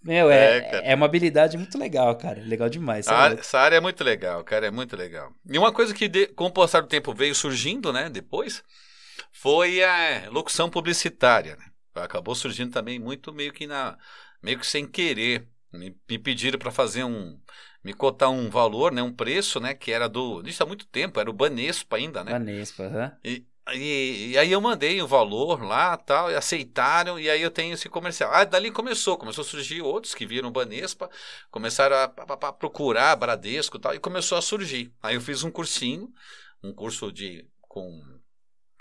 [0.04, 2.42] Meu, é, é, é, uma habilidade muito legal, cara.
[2.44, 3.06] Legal demais.
[3.06, 4.66] A, essa área é muito legal, cara.
[4.66, 5.32] É muito legal.
[5.48, 8.64] E uma coisa que, de, com o passar do tempo, veio surgindo, né, depois,
[9.30, 11.56] foi a locução publicitária.
[11.56, 11.64] Né?
[11.94, 13.96] Acabou surgindo também muito meio que na
[14.42, 15.46] meio que sem querer.
[15.72, 17.38] Me, me pediram para fazer um.
[17.82, 19.02] Me cotar um valor, né?
[19.02, 19.74] Um preço, né?
[19.74, 20.42] Que era do.
[20.46, 22.32] Isso há muito tempo, era o Banespa ainda, né?
[22.32, 23.04] Banespa, aham.
[23.04, 23.10] Uhum.
[23.24, 27.50] E, e, e, aí eu mandei o valor lá tal, e aceitaram, e aí eu
[27.50, 28.30] tenho esse comercial.
[28.32, 31.08] Ah, dali começou, começou a surgir outros que viram o Banespa,
[31.50, 34.92] começaram a, a, a procurar Bradesco e tal, e começou a surgir.
[35.02, 36.12] Aí eu fiz um cursinho,
[36.62, 38.02] um curso de com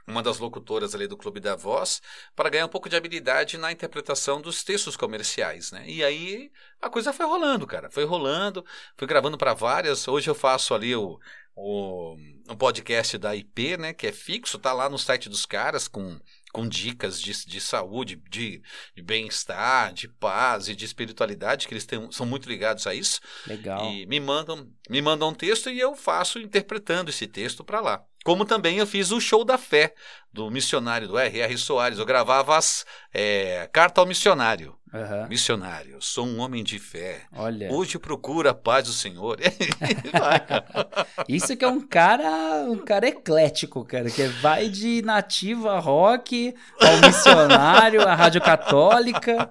[0.08, 2.02] uma das locutoras ali do Clube da Voz,
[2.36, 5.84] para ganhar um pouco de habilidade na interpretação dos textos comerciais, né?
[5.88, 8.66] E aí a coisa foi rolando, cara, foi rolando,
[8.98, 10.08] fui gravando para várias.
[10.08, 11.20] Hoje eu faço ali o,
[11.56, 12.16] o
[12.50, 16.20] um podcast da IP, né, que é fixo, tá lá no site dos caras com
[16.52, 18.62] com dicas de, de saúde, de,
[18.96, 23.22] de bem-estar, de paz e de espiritualidade, que eles têm, são muito ligados a isso.
[23.48, 23.92] Legal.
[23.92, 28.06] E me mandam, me mandam um texto e eu faço interpretando esse texto para lá.
[28.24, 29.94] Como também eu fiz o show da fé
[30.32, 31.58] do missionário do R.R.
[31.58, 31.98] Soares.
[31.98, 34.76] Eu gravava as é, carta ao missionário.
[34.94, 35.28] Uhum.
[35.30, 37.22] Missionário, sou um homem de fé.
[37.34, 37.72] Olha.
[37.72, 39.40] Hoje procura a paz do Senhor.
[41.28, 46.98] Isso que é um cara, um cara eclético, cara, que vai de nativa rock ao
[47.08, 49.50] missionário, à rádio católica.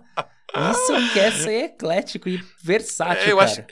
[0.72, 3.50] Isso quer ser eclético e versátil, É, eu, cara.
[3.50, 3.64] acho,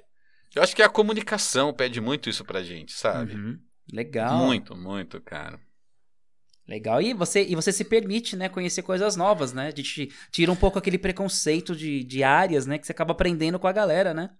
[0.54, 3.34] eu acho que a comunicação pede muito isso pra gente, sabe?
[3.34, 3.58] Uhum.
[3.92, 4.36] Legal.
[4.36, 5.58] Muito, muito, cara.
[6.66, 7.00] Legal.
[7.00, 9.72] E você, e você se permite, né, conhecer coisas novas, né?
[9.72, 12.78] De te, tira um pouco aquele preconceito de, de áreas, né?
[12.78, 14.30] Que você acaba aprendendo com a galera, né?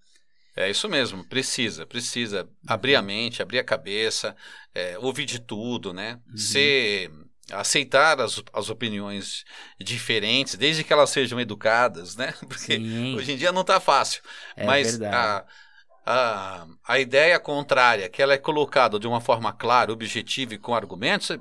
[0.54, 4.34] É isso mesmo, precisa, precisa abrir a mente, abrir a cabeça,
[4.74, 6.20] é, ouvir de tudo, né?
[6.28, 6.36] Uhum.
[6.36, 7.10] Ser,
[7.52, 9.44] aceitar as, as opiniões
[9.80, 12.34] diferentes, desde que elas sejam educadas, né?
[12.46, 14.20] Porque Sim, hoje em dia não tá fácil.
[14.56, 15.16] é mas verdade.
[15.16, 15.46] a,
[16.10, 20.74] a, a ideia contrária, que ela é colocada de uma forma clara, objetiva e com
[20.74, 21.36] argumentos,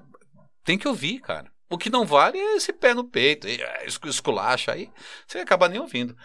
[0.64, 1.50] tem que ouvir, cara.
[1.70, 4.90] O que não vale é esse pé no peito, é, escu- esculacha aí,
[5.26, 6.16] você acaba nem ouvindo.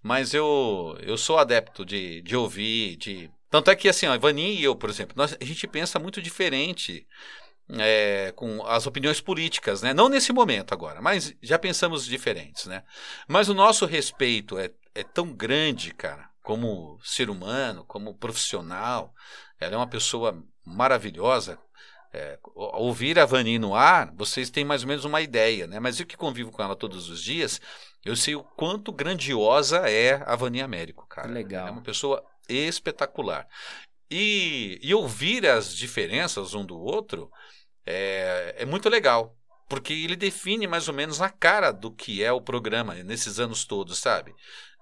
[0.00, 3.30] Mas eu, eu sou adepto de, de ouvir, de...
[3.50, 6.22] Tanto é que, assim, ó, Ivani e eu, por exemplo, nós, a gente pensa muito
[6.22, 7.04] diferente
[7.78, 9.92] é, com as opiniões políticas, né?
[9.92, 12.84] Não nesse momento agora, mas já pensamos diferentes, né?
[13.26, 19.14] Mas o nosso respeito é, é tão grande, cara, como ser humano, como profissional.
[19.60, 21.58] Ela é uma pessoa maravilhosa.
[22.10, 25.78] É, ao ouvir a Vani no ar, vocês têm mais ou menos uma ideia, né?
[25.78, 27.60] Mas eu que convivo com ela todos os dias,
[28.02, 31.28] eu sei o quanto grandiosa é a Vani Américo, cara.
[31.28, 31.68] Legal.
[31.68, 33.46] É uma pessoa espetacular.
[34.10, 37.30] E, e ouvir as diferenças um do outro
[37.84, 39.36] é, é muito legal.
[39.68, 43.66] Porque ele define mais ou menos a cara do que é o programa nesses anos
[43.66, 44.34] todos, sabe?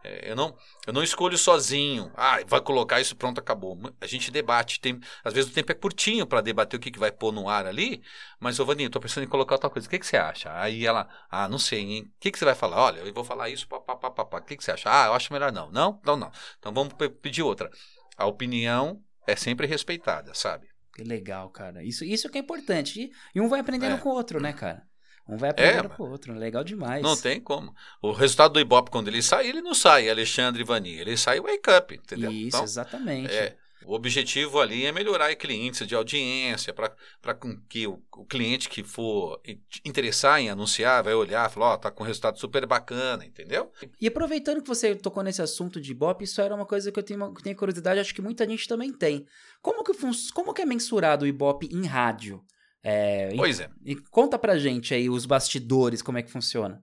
[0.07, 2.11] É, eu, não, eu não escolho sozinho.
[2.15, 3.77] Ah, vai colocar isso, pronto, acabou.
[4.01, 4.81] A gente debate.
[4.81, 7.49] Tem, às vezes o tempo é curtinho para debater o que, que vai pôr no
[7.49, 8.03] ar ali.
[8.39, 9.87] Mas, ô Vaninho, tô pensando em colocar outra coisa.
[9.87, 10.53] O que, que você acha?
[10.59, 12.03] Aí ela, ah, não sei, hein?
[12.03, 12.77] O que, que você vai falar?
[12.83, 14.39] Olha, eu vou falar isso, papapá, papá.
[14.39, 14.89] O que, que você acha?
[14.91, 15.71] Ah, eu acho melhor não.
[15.73, 15.99] Não?
[16.01, 16.31] Então não.
[16.59, 17.69] Então vamos pe- pedir outra.
[18.17, 20.69] A opinião é sempre respeitada, sabe?
[20.95, 21.85] Que legal, cara.
[21.85, 23.01] Isso, isso que é importante.
[23.01, 23.99] E, e um vai aprendendo É.
[23.99, 24.83] com o outro, né, cara?
[25.29, 26.33] Um vai mas- com o outro.
[26.35, 27.03] Legal demais.
[27.03, 27.75] Não tem como.
[28.01, 30.93] O resultado do Ibope, quando ele sai, ele não sai Alexandre Vani.
[30.99, 32.31] Ele sai Wake Up, entendeu?
[32.31, 33.35] Isso, Então, exatamente.
[33.35, 36.95] É, o objetivo ali é melhorar aquele índice de audiência, para
[37.69, 41.77] que o, o cliente que for in- interessar em anunciar vai olhar e falar, ó,
[41.77, 43.71] tá com um resultado super bacana, entendeu?
[44.01, 47.03] E aproveitando que você tocou nesse assunto de Ibope, isso era uma coisa que eu
[47.03, 49.25] tenho, que tenho curiosidade, acho que muita gente também tem.
[49.63, 49.93] Como que,
[50.35, 52.43] como que é mensurado o Ibope em rádio?
[52.89, 53.69] É, e- Pois é.
[53.85, 56.81] e conta pra gente aí os bastidores, como é que funciona.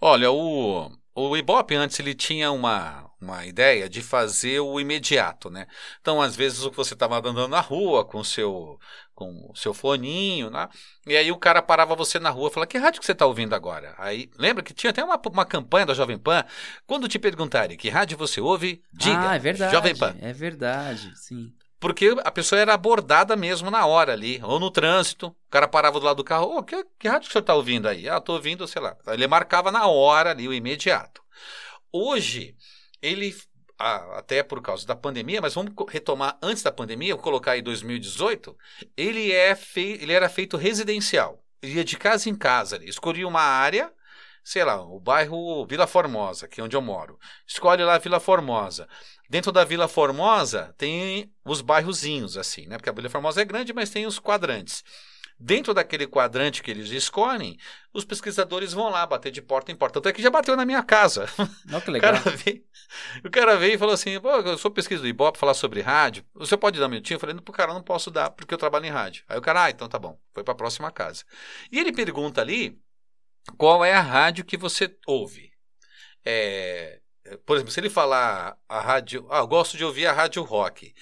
[0.00, 5.68] Olha, o, o Ibope antes ele tinha uma, uma ideia de fazer o imediato, né?
[6.00, 8.76] Então, às vezes, o que você estava andando na rua com o seu,
[9.14, 10.68] com o seu foninho, né?
[11.06, 13.24] E aí o cara parava você na rua e falava, que rádio que você está
[13.26, 13.94] ouvindo agora?
[13.98, 16.44] Aí, lembra que tinha até uma, uma campanha da Jovem Pan,
[16.88, 19.72] quando te perguntarem que rádio você ouve, diga, ah, é verdade.
[19.72, 20.16] Jovem Pan.
[20.20, 21.52] É verdade, sim.
[21.80, 25.28] Porque a pessoa era abordada mesmo na hora ali, ou no trânsito.
[25.28, 27.54] O cara parava do lado do carro, ô, que, que rádio que o senhor está
[27.54, 28.06] ouvindo aí?
[28.06, 28.94] Ah, estou ouvindo, sei lá.
[29.08, 31.22] Ele marcava na hora ali, o imediato.
[31.90, 32.54] Hoje,
[33.00, 33.34] ele,
[33.78, 38.54] até por causa da pandemia, mas vamos retomar antes da pandemia, vou colocar aí 2018,
[38.94, 41.42] ele, é fei, ele era feito residencial.
[41.62, 43.90] Ele ia de casa em casa ali, escolhia uma área,
[44.44, 47.18] sei lá, o bairro Vila Formosa, que é onde eu moro.
[47.46, 48.88] Escolhe lá Vila Formosa.
[49.28, 52.76] Dentro da Vila Formosa tem os bairrozinhos, assim, né?
[52.76, 54.82] Porque a Vila Formosa é grande, mas tem os quadrantes.
[55.42, 57.56] Dentro daquele quadrante que eles escolhem,
[57.94, 59.94] os pesquisadores vão lá bater de porta em porta.
[59.94, 61.26] Tanto é que já bateu na minha casa.
[61.72, 62.12] Olha que O legal.
[62.12, 62.64] cara, veio,
[63.24, 66.24] o cara veio e falou assim: Pô, eu sou pesquisa do Ibope, falar sobre rádio.
[66.34, 67.16] Você pode dar um minutinho?
[67.16, 69.24] Eu falei: Pro cara, não posso dar, porque eu trabalho em rádio.
[69.28, 70.18] Aí o cara, ah, então tá bom.
[70.34, 71.24] Foi para a próxima casa.
[71.72, 72.78] E ele pergunta ali
[73.56, 75.52] qual é a rádio que você ouve.
[76.24, 77.00] É,
[77.44, 79.26] por exemplo, se ele falar a rádio.
[79.30, 80.94] Ah, eu gosto de ouvir a rádio rock.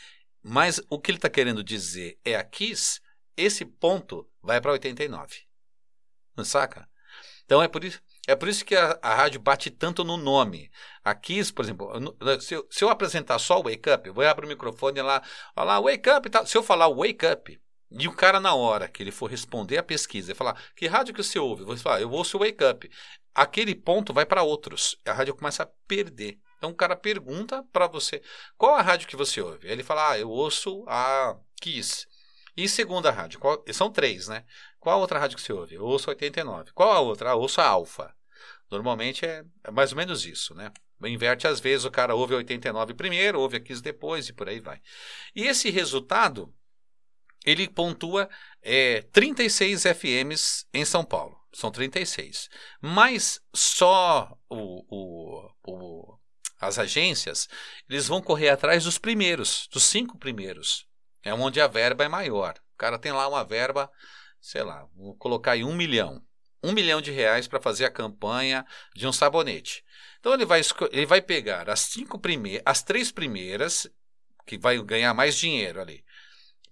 [0.43, 3.01] Mas o que ele está querendo dizer é a Kiss,
[3.37, 5.43] esse ponto vai para 89.
[6.37, 6.89] Não saca?
[7.45, 8.01] Então é por isso.
[8.27, 10.71] É por isso que a, a rádio bate tanto no nome.
[11.03, 11.91] A Kiss, por exemplo,
[12.41, 15.23] se eu, se eu apresentar só o Wake Up, eu vou abrir o microfone lá,
[15.57, 16.47] olha lá, Wake Up e tal.
[16.47, 17.61] Se eu falar Wake Up,
[17.91, 21.23] e o cara na hora que ele for responder a pesquisa, falar, que rádio que
[21.23, 21.63] você ouve?
[21.63, 22.91] Eu vou falar, eu ouço o Wake Up.
[23.35, 24.97] Aquele ponto vai para outros.
[25.07, 26.39] A rádio começa a perder.
[26.59, 28.21] Então o cara pergunta para você,
[28.57, 29.69] qual a rádio que você ouve?
[29.69, 32.07] Ele fala, ah, eu ouço a Kiss.
[32.57, 34.45] E segunda rádio, qual, são três, né?
[34.81, 35.77] Qual a outra rádio que você ouve?
[35.77, 36.73] Eu ouço 89.
[36.73, 37.31] Qual a outra?
[37.31, 38.13] Ah, ouço a Alfa.
[38.71, 40.73] Normalmente é, é mais ou menos isso, né?
[41.05, 44.59] Inverte às vezes, o cara ouve 89 primeiro, ouve a 15 depois e por aí
[44.59, 44.81] vai.
[45.35, 46.53] E esse resultado,
[47.45, 48.29] ele pontua
[48.63, 51.39] é, 36 FMs em São Paulo.
[51.53, 52.49] São 36.
[52.81, 56.19] Mas só o, o, o,
[56.61, 57.49] as agências,
[57.89, 60.87] eles vão correr atrás dos primeiros, dos cinco primeiros.
[61.23, 62.55] É onde a verba é maior.
[62.75, 63.91] O cara tem lá uma verba,
[64.41, 66.23] sei lá, vou colocar aí um milhão.
[66.63, 69.85] Um milhão de reais para fazer a campanha de um sabonete.
[70.21, 70.61] Então ele vai,
[70.91, 73.89] ele vai pegar as cinco primeiras, as três primeiras,
[74.45, 76.05] que vai ganhar mais dinheiro ali.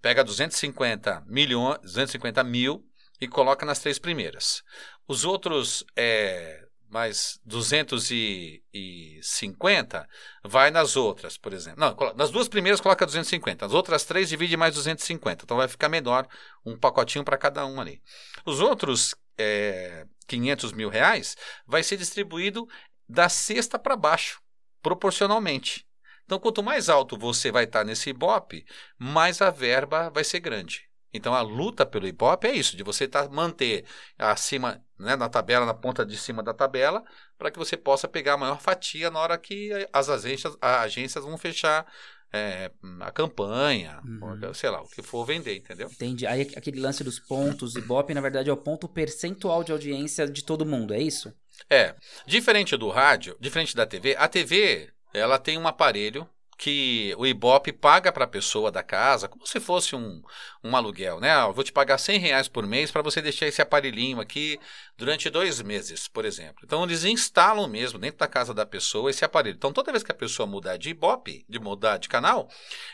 [0.06, 2.86] Pega 250 milhões, 250 mil
[3.20, 4.62] e coloca nas três primeiras.
[5.08, 10.08] Os outros é, mais 250
[10.44, 11.80] vai nas outras, por exemplo.
[11.80, 15.88] Não, nas duas primeiras coloca 250, as outras três divide mais 250, então vai ficar
[15.88, 16.28] menor,
[16.64, 18.00] um pacotinho para cada um ali.
[18.44, 21.36] Os outros é, 500 mil reais
[21.66, 22.64] vai ser distribuído
[23.08, 24.40] da sexta para baixo,
[24.80, 25.84] proporcionalmente.
[26.26, 28.66] Então, quanto mais alto você vai estar nesse Ibope,
[28.98, 30.86] mais a verba vai ser grande.
[31.14, 33.84] Então, a luta pelo Ibope é isso, de você tá, manter
[34.18, 37.02] acima, né, na tabela, na ponta de cima da tabela,
[37.38, 41.24] para que você possa pegar a maior fatia na hora que as agências, as agências
[41.24, 41.86] vão fechar
[42.32, 42.70] é,
[43.00, 44.52] a campanha, uhum.
[44.52, 45.88] sei lá, o que for vender, entendeu?
[45.88, 46.26] Entendi.
[46.26, 50.44] Aí aquele lance dos pontos, Ibope, na verdade, é o ponto percentual de audiência de
[50.44, 51.32] todo mundo, é isso?
[51.70, 51.94] É.
[52.26, 57.70] Diferente do rádio, diferente da TV, a TV, ela tem um aparelho que o Ibope
[57.70, 60.22] paga para a pessoa da casa, como se fosse um,
[60.64, 61.30] um aluguel, né?
[61.30, 64.58] Ah, eu vou te pagar 100 reais por mês para você deixar esse aparelhinho aqui
[64.96, 66.62] durante dois meses, por exemplo.
[66.64, 69.56] Então, eles instalam mesmo dentro da casa da pessoa esse aparelho.
[69.56, 72.48] Então, toda vez que a pessoa mudar de Ibope, de mudar de canal,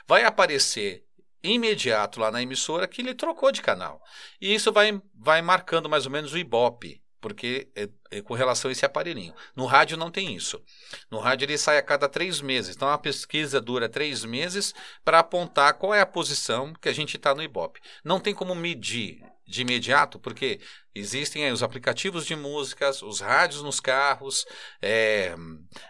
[0.09, 1.05] vai aparecer
[1.43, 4.03] imediato lá na emissora que ele trocou de canal.
[4.41, 8.68] E isso vai, vai marcando mais ou menos o Ibope porque é, é, com relação
[8.68, 9.33] a esse aparelhinho.
[9.57, 10.61] No rádio não tem isso.
[11.09, 12.75] No rádio ele sai a cada três meses.
[12.75, 17.16] Então a pesquisa dura três meses para apontar qual é a posição que a gente
[17.16, 17.81] está no Ibope.
[18.05, 20.61] Não tem como medir de imediato, porque
[20.95, 24.45] existem os aplicativos de músicas, os rádios nos carros,
[24.81, 25.35] é,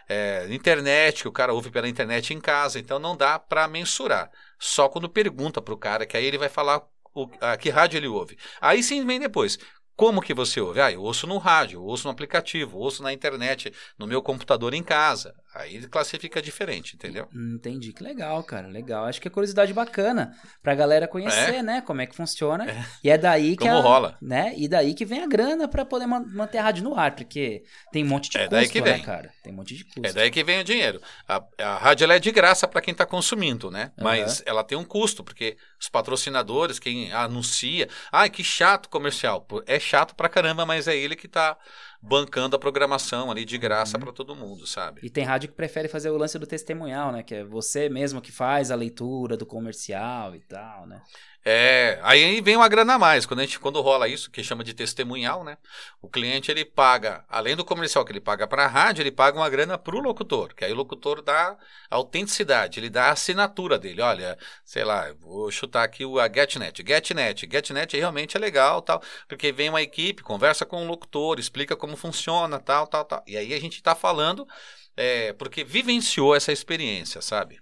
[0.07, 4.29] é, internet, que o cara ouve pela internet em casa, então não dá para mensurar.
[4.59, 6.81] Só quando pergunta para o cara, que aí ele vai falar
[7.15, 8.37] o, a que rádio ele ouve.
[8.59, 9.57] Aí sim vem depois.
[9.95, 10.81] Como que você ouve?
[10.81, 14.73] Ah, eu ouço no rádio, eu ouço no aplicativo, ouço na internet, no meu computador
[14.73, 15.35] em casa.
[15.53, 17.27] Aí classifica diferente, entendeu?
[17.31, 19.05] Entendi, que legal, cara, legal.
[19.05, 21.63] Acho que é curiosidade bacana pra galera conhecer, é.
[21.63, 22.69] né, como é que funciona.
[22.69, 22.85] É.
[23.03, 24.17] E é daí que como a, rola.
[24.19, 24.53] né?
[24.57, 28.03] E daí que vem a grana para poder manter a rádio no ar, porque tem
[28.03, 28.93] um monte de é custo, daí que vem.
[28.93, 29.31] né, cara?
[29.43, 30.05] Tem um monte de custo.
[30.07, 30.99] É daí que vem o dinheiro.
[31.27, 33.91] A, a rádio é de graça para quem tá consumindo, né?
[33.97, 34.03] Uhum.
[34.05, 39.45] Mas ela tem um custo, porque os patrocinadores, quem anuncia, ai, que chato comercial.
[39.67, 41.57] É chato pra caramba, mas é ele que tá
[42.05, 44.03] bancando a programação ali de graça uhum.
[44.03, 44.99] para todo mundo, sabe?
[45.01, 47.23] E tem rádio que prefere fazer o lance do testemunhal, né?
[47.23, 51.01] Que é você mesmo que faz a leitura do comercial e tal, né?
[51.45, 53.25] É, aí vem uma grana a mais.
[53.25, 55.57] Quando, a gente, quando rola isso, que chama de testemunhal, né?
[56.01, 59.37] O cliente ele paga, além do comercial que ele paga para a rádio, ele paga
[59.37, 61.57] uma grana para o locutor, que aí o locutor dá
[61.89, 64.01] autenticidade, ele dá a assinatura dele.
[64.01, 66.81] Olha, sei lá, vou chutar aqui o a GetNet.
[66.81, 71.75] GetNet, GetNet realmente é legal, tal, porque vem uma equipe, conversa com o locutor, explica
[71.75, 73.23] como funciona, tal, tal, tal.
[73.27, 74.47] E aí a gente está falando
[74.95, 77.59] é, porque vivenciou essa experiência, sabe?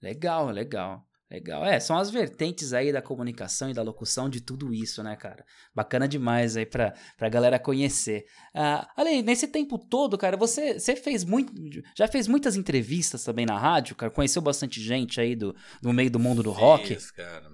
[0.00, 1.06] Legal, legal.
[1.32, 1.64] Legal.
[1.64, 5.42] É, são as vertentes aí da comunicação e da locução de tudo isso, né, cara?
[5.74, 8.26] Bacana demais aí pra, pra galera conhecer.
[8.54, 11.50] Ah, Ale, nesse tempo todo, cara, você, você fez muito.
[11.96, 14.12] Já fez muitas entrevistas também na rádio, cara?
[14.12, 16.86] Conheceu bastante gente aí do, do meio do mundo do Fiz, rock?
[16.88, 17.50] Fiz, cara.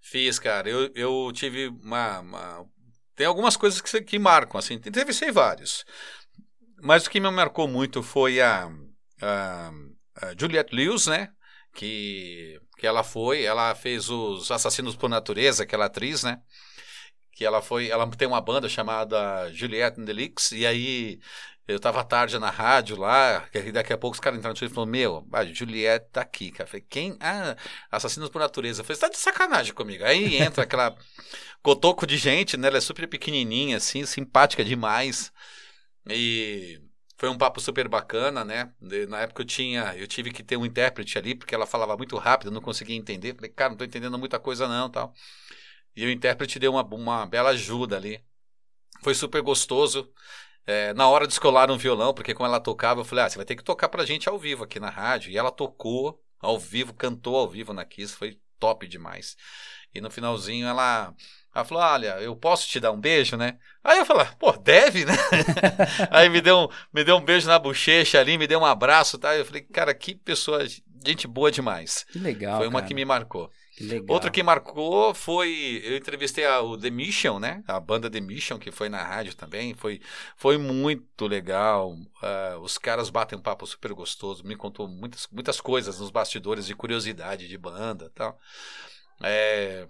[0.00, 0.70] Fiz, cara.
[0.70, 2.66] Eu, eu tive uma, uma.
[3.18, 4.74] Tem algumas coisas que, que marcam, assim.
[4.74, 5.84] Entrevistei vários.
[6.80, 8.70] Mas o que me marcou muito foi a,
[9.20, 9.72] a,
[10.14, 11.28] a Juliette Lewis, né?
[11.74, 16.40] Que que ela foi, ela fez os Assassinos por Natureza, aquela atriz, né?
[17.32, 21.18] Que ela foi, ela tem uma banda chamada Juliette and the Leaks, e aí
[21.68, 24.70] eu tava tarde na rádio lá, que daqui a pouco os caras entraram no e
[24.70, 26.64] falaram, meu, a Juliette tá aqui, cara.
[26.64, 27.16] Eu falei, quem?
[27.20, 27.54] Ah,
[27.92, 28.80] Assassinos por Natureza.
[28.80, 30.02] Eu falei, você tá de sacanagem comigo.
[30.02, 30.96] Aí entra aquela
[31.62, 32.68] cotoco de gente, né?
[32.68, 35.30] Ela é super pequenininha, assim, simpática demais.
[36.08, 36.80] E
[37.18, 38.72] foi um papo super bacana, né?
[39.08, 42.16] Na época eu tinha, eu tive que ter um intérprete ali, porque ela falava muito
[42.16, 43.34] rápido, eu não conseguia entender.
[43.34, 45.12] Falei, cara, não tô entendendo muita coisa não, tal.
[45.94, 48.24] E o intérprete deu uma, uma bela ajuda ali.
[49.02, 50.10] Foi super gostoso.
[50.70, 53.38] É, na hora de escolar um violão, porque como ela tocava, eu falei, ah, você
[53.38, 55.30] vai ter que tocar pra gente ao vivo aqui na rádio.
[55.30, 59.34] E ela tocou ao vivo, cantou ao vivo na Kiss, foi top demais.
[59.94, 61.14] E no finalzinho ela,
[61.54, 63.56] ela falou: Olha, eu posso te dar um beijo, né?
[63.82, 65.14] Aí eu falei: Pô, deve, né?
[66.12, 69.16] Aí me deu, um, me deu um beijo na bochecha ali, me deu um abraço,
[69.16, 69.34] tá?
[69.34, 70.66] Eu falei: Cara, que pessoa,
[71.02, 72.04] gente boa demais.
[72.12, 72.58] Que legal.
[72.58, 72.88] Foi uma cara.
[72.88, 73.50] que me marcou.
[73.80, 74.14] Legal.
[74.14, 75.80] Outra que marcou foi.
[75.84, 77.62] Eu entrevistei a, o The Mission, né?
[77.66, 79.74] A banda The Mission, que foi na rádio também.
[79.74, 80.00] Foi,
[80.36, 81.92] foi muito legal.
[81.92, 84.44] Uh, os caras batem um papo super gostoso.
[84.44, 88.38] Me contou muitas, muitas coisas nos bastidores de curiosidade de banda e tal.
[89.22, 89.86] É,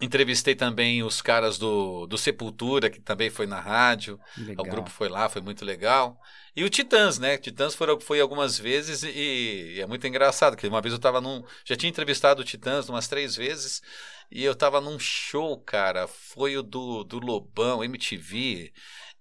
[0.00, 4.18] entrevistei também os caras do, do Sepultura, que também foi na rádio.
[4.36, 4.64] Legal.
[4.64, 6.20] O grupo foi lá, foi muito legal.
[6.54, 7.36] E o Titãs, né?
[7.36, 11.20] Titãs foi, foi algumas vezes e, e, é muito engraçado, que uma vez eu tava
[11.20, 11.44] num.
[11.64, 13.82] Já tinha entrevistado o Titãs umas três vezes
[14.30, 16.06] e eu tava num show, cara.
[16.06, 18.72] Foi o do, do Lobão, MTV,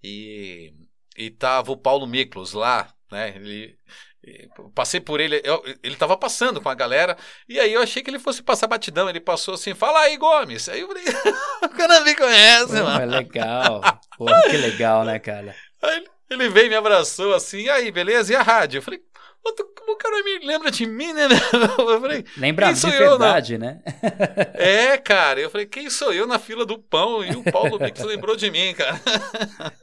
[0.04, 0.74] e,
[1.18, 3.36] e tava o Paulo Miklos lá, né?
[3.36, 3.78] Ele,
[4.74, 7.18] Passei por ele, eu, ele tava passando com a galera,
[7.48, 9.10] e aí eu achei que ele fosse passar batidão.
[9.10, 10.70] Ele passou assim, fala aí, Gomes.
[10.70, 11.04] Aí eu falei,
[11.64, 13.02] o cara me conhece, Pô, mano.
[13.02, 13.82] É legal.
[14.18, 15.56] Porra, que legal, né, cara?
[15.82, 18.34] Aí ele veio, me abraçou assim, e aí, beleza?
[18.34, 18.80] E a rádio?
[18.80, 19.02] Eu falei,
[19.88, 21.28] o cara me lembra de mim, né?
[21.78, 23.82] Eu falei, lembra de verdade, eu, né?
[24.54, 25.40] É, cara.
[25.40, 27.24] Eu falei, quem sou eu na fila do pão?
[27.24, 29.00] E o Paulo Mix lembrou de mim, cara.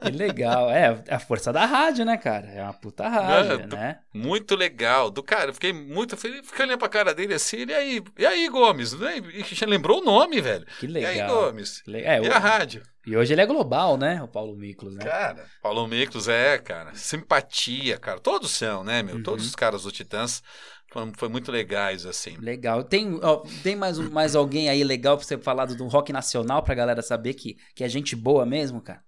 [0.04, 0.70] Que legal.
[0.70, 2.46] É, a força da rádio, né, cara?
[2.48, 3.98] É uma puta rádio, é, né?
[4.12, 5.10] Muito legal.
[5.10, 6.16] Do cara, eu fiquei muito.
[6.16, 8.92] Fiquei olhando pra cara dele assim, e aí, e aí, Gomes?
[8.92, 10.66] E lembrou o nome, velho.
[10.78, 11.12] Que legal.
[11.12, 11.82] E aí, Gomes?
[11.88, 12.82] É, e a rádio?
[13.06, 14.22] E hoje ele é global, né?
[14.22, 15.04] O Paulo Miklos, né?
[15.04, 16.94] Cara, Paulo Miklos é, cara.
[16.94, 18.18] Simpatia, cara.
[18.18, 19.16] Todos são, né, meu?
[19.16, 19.22] Uhum.
[19.22, 20.42] Todos os caras do Titãs
[20.90, 22.36] foram, foi muito legais, assim.
[22.38, 22.82] Legal.
[22.82, 26.12] Tem, ó, tem mais, um, mais alguém aí legal pra você falar do, do rock
[26.12, 29.02] nacional pra galera saber que, que é gente boa mesmo, cara?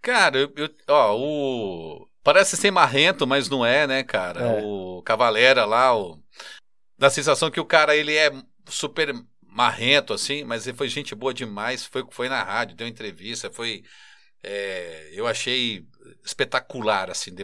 [0.00, 2.06] Cara, eu, eu, ó, o.
[2.22, 4.40] Parece ser marrento, mas não é, né, cara?
[4.40, 4.62] É.
[4.62, 6.18] O Cavalera lá, o.
[6.98, 8.30] Dá a sensação que o cara, ele é
[8.68, 9.14] super
[9.60, 11.84] marrento, assim, mas ele foi gente boa demais.
[11.84, 13.84] Foi, foi na rádio, deu entrevista, foi.
[14.42, 15.86] É, eu achei
[16.24, 17.34] espetacular, assim.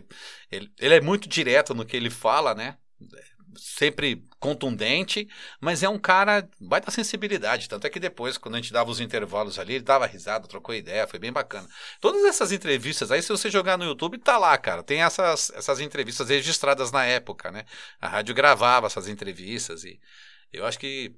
[0.51, 2.79] Ele, ele é muito direto no que ele fala, né?
[3.55, 5.29] Sempre contundente,
[5.61, 7.69] mas é um cara, vai da sensibilidade.
[7.69, 10.75] Tanto é que depois, quando a gente dava os intervalos ali, ele dava risada, trocou
[10.75, 11.69] ideia, foi bem bacana.
[12.01, 14.83] Todas essas entrevistas aí, se você jogar no YouTube, tá lá, cara.
[14.83, 17.65] Tem essas, essas entrevistas registradas na época, né?
[18.01, 20.01] A rádio gravava essas entrevistas e
[20.53, 21.15] eu acho que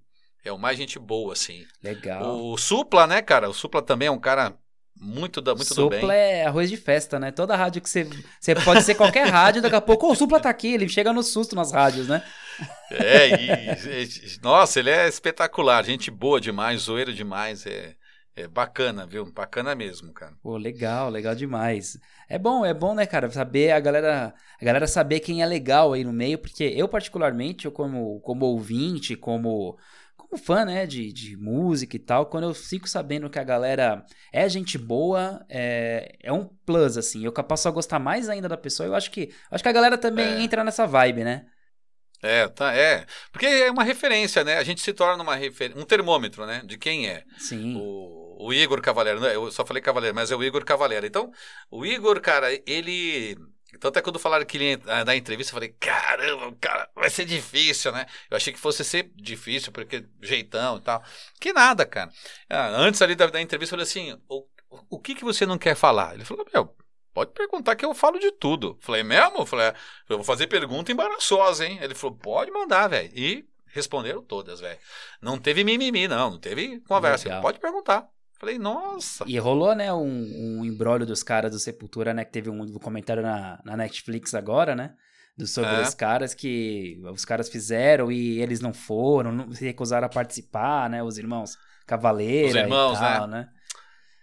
[0.48, 1.64] é o mais gente boa, assim.
[1.82, 2.40] Legal.
[2.40, 3.48] O Supla, né, cara?
[3.48, 4.54] O Supla também é um cara
[5.00, 6.16] muito, da, muito Supla do bem.
[6.16, 7.30] é arroz de festa, né?
[7.30, 8.08] Toda rádio que você.
[8.40, 11.22] Você pode ser qualquer rádio, daqui a pouco, o Supla tá aqui, ele chega no
[11.22, 12.22] susto nas rádios, né?
[12.90, 17.94] É, e, e, nossa, ele é espetacular, gente boa demais, zoeiro demais, é,
[18.34, 19.30] é bacana, viu?
[19.32, 20.32] Bacana mesmo, cara.
[20.42, 21.98] Pô, legal, legal demais.
[22.28, 25.92] É bom, é bom, né, cara, saber a galera, a galera saber quem é legal
[25.92, 29.78] aí no meio, porque eu particularmente, eu como, como ouvinte, como
[30.28, 34.04] como fã, né, de, de música e tal, quando eu fico sabendo que a galera
[34.32, 37.24] é gente boa, é, é um plus, assim.
[37.24, 38.86] Eu passo a gostar mais ainda da pessoa.
[38.86, 40.40] Eu acho que, acho que a galera também é.
[40.42, 41.46] entra nessa vibe, né?
[42.22, 43.06] É, tá, é.
[43.32, 44.58] Porque é uma referência, né?
[44.58, 45.72] A gente se torna uma refer...
[45.76, 46.62] um termômetro, né?
[46.64, 47.22] De quem é.
[47.38, 47.76] Sim.
[47.76, 51.06] O, o Igor Cavaleiro, eu só falei Cavaleiro, mas é o Igor Cavaleiro.
[51.06, 51.30] Então,
[51.70, 53.36] o Igor, cara, ele
[53.76, 57.26] tanto é quando falaram que ele ia dar entrevista, eu falei, caramba, cara, vai ser
[57.26, 58.06] difícil, né?
[58.30, 61.02] Eu achei que fosse ser difícil, porque jeitão e tal.
[61.38, 62.10] Que nada, cara.
[62.48, 64.46] Ah, antes ali da, da entrevista, eu falei assim, o,
[64.88, 66.14] o que, que você não quer falar?
[66.14, 66.74] Ele falou, meu,
[67.12, 68.78] pode perguntar que eu falo de tudo.
[68.80, 69.44] Falei, mesmo?
[69.44, 69.74] Falei, é,
[70.08, 71.78] eu vou fazer pergunta embaraçosa, hein?
[71.82, 73.10] Ele falou, pode mandar, velho.
[73.14, 74.78] E responderam todas, velho.
[75.20, 77.28] Não teve mimimi, não, não teve conversa.
[77.40, 78.08] Pode perguntar.
[78.38, 79.24] Falei, nossa.
[79.26, 82.24] E rolou, né, um, um embrólio dos caras do Sepultura, né?
[82.24, 84.94] Que teve um documentário na, na Netflix agora, né?
[85.36, 85.82] Do, sobre é.
[85.82, 90.88] os caras que os caras fizeram e eles não foram, não, se recusaram a participar,
[90.88, 91.02] né?
[91.02, 91.56] Os irmãos
[91.88, 93.38] Cavaleira os irmãos, tal, né?
[93.38, 93.48] né?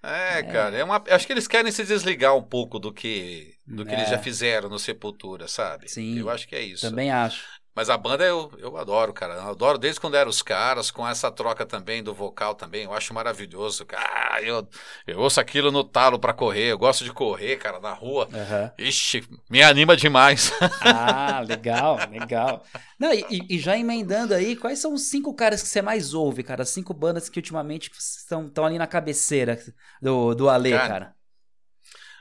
[0.04, 3.56] É, é, cara, é uma, acho que eles querem se desligar um pouco do que
[3.66, 3.98] do que é.
[3.98, 5.90] eles já fizeram no Sepultura, sabe?
[5.90, 6.20] Sim.
[6.20, 6.88] Eu acho que é isso.
[6.88, 7.44] Também acho.
[7.76, 9.34] Mas a banda eu, eu adoro, cara.
[9.34, 12.86] Eu adoro desde quando eram os caras, com essa troca também do vocal também.
[12.86, 13.86] Eu acho maravilhoso.
[13.94, 14.66] Ah, eu,
[15.06, 16.72] eu ouço aquilo no talo para correr.
[16.72, 18.30] Eu gosto de correr, cara, na rua.
[18.32, 18.72] Uhum.
[18.78, 20.52] Ixi, me anima demais.
[20.82, 22.64] Ah, legal, legal.
[23.00, 26.44] Não, e, e, já emendando aí, quais são os cinco caras que você mais ouve,
[26.44, 26.64] cara?
[26.64, 29.60] As cinco bandas que ultimamente estão, estão ali na cabeceira
[30.02, 31.16] do, do Ale, cara, cara.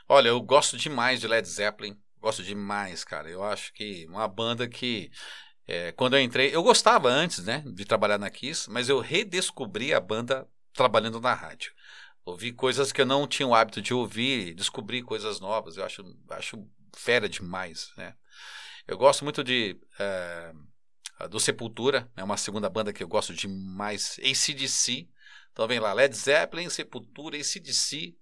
[0.09, 1.95] Olha, eu gosto demais de Led Zeppelin.
[2.19, 3.29] Gosto demais, cara.
[3.29, 5.11] Eu acho que uma banda que
[5.67, 9.93] é, quando eu entrei, eu gostava antes, né, de trabalhar na Kiss, mas eu redescobri
[9.93, 11.73] a banda trabalhando na rádio.
[12.23, 15.77] Ouvi coisas que eu não tinha o hábito de ouvir, descobri coisas novas.
[15.77, 18.15] Eu acho, acho fera demais, né?
[18.87, 20.51] Eu gosto muito de é,
[21.29, 25.07] do Sepultura, é uma segunda banda que eu gosto demais, ACDC.
[25.51, 28.15] Então vem lá, Led Zeppelin, Sepultura, ACDC.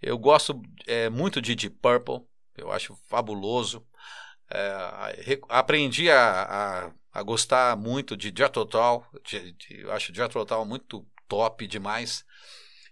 [0.00, 2.26] Eu gosto é, muito de Deep Purple,
[2.56, 3.86] eu acho fabuloso.
[4.52, 10.64] É, aprendi a, a, a, gostar muito de Jethro Tull, de, de, acho Jethro Tull
[10.64, 12.24] muito top demais.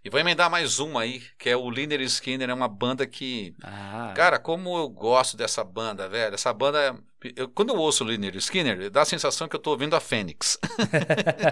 [0.04, 3.54] E vou emendar mais uma aí, que é o Liner Skinner, é uma banda que.
[3.62, 4.12] Ah.
[4.16, 6.34] Cara, como eu gosto dessa banda, velho.
[6.34, 6.96] Essa banda.
[7.34, 10.00] Eu, quando eu ouço o Liner Skinner, dá a sensação que eu tô ouvindo a
[10.00, 10.56] Fênix.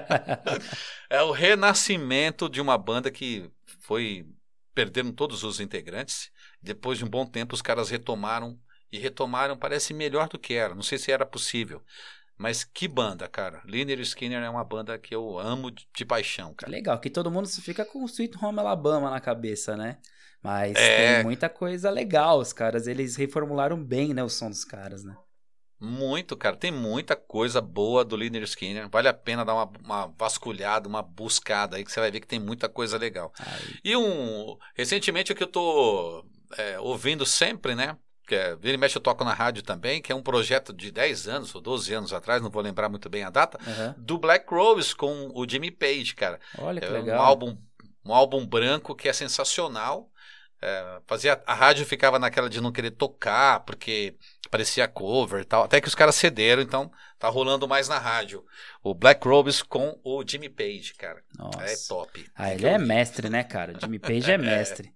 [1.11, 3.51] é o renascimento de uma banda que
[3.81, 4.25] foi.
[4.73, 6.31] Perderam todos os integrantes.
[6.63, 8.59] Depois de um bom tempo, os caras retomaram.
[8.97, 10.75] E retomaram, parece melhor do que era.
[10.75, 11.83] Não sei se era possível.
[12.39, 13.63] Mas que banda, cara.
[13.67, 16.71] Liner Skinner é uma banda que eu amo de, de paixão, cara.
[16.71, 19.99] Legal, que todo mundo fica com Sweet Home Alabama na cabeça, né?
[20.43, 21.17] Mas é...
[21.17, 25.15] tem muita coisa legal, os caras, eles reformularam bem, né, o som dos caras, né?
[25.79, 26.57] Muito, cara.
[26.57, 28.89] Tem muita coisa boa do Liner Skinner.
[28.89, 32.27] Vale a pena dar uma, uma, vasculhada, uma buscada aí, que você vai ver que
[32.27, 33.31] tem muita coisa legal.
[33.85, 34.57] E um.
[34.75, 36.25] Recentemente, o que eu tô
[36.57, 37.95] é, ouvindo sempre, né?
[38.27, 40.91] Que é, Vira e Mexe eu toco na rádio também, que é um projeto de
[40.91, 43.95] 10 anos ou 12 anos atrás, não vou lembrar muito bem a data, uhum.
[43.97, 46.41] do Black Rose com o Jimmy Page, cara.
[46.59, 47.19] Olha que é legal.
[47.19, 47.59] Um álbum,
[48.05, 50.11] um álbum branco que é sensacional.
[50.61, 54.17] É, fazia a rádio ficava naquela de não querer tocar porque
[54.51, 58.43] parecia cover e tal até que os caras cederam então tá rolando mais na rádio
[58.83, 61.63] o Black Robes com o Jimmy Page cara Nossa.
[61.63, 64.96] é top ah ele é mestre né cara Jimmy Page é mestre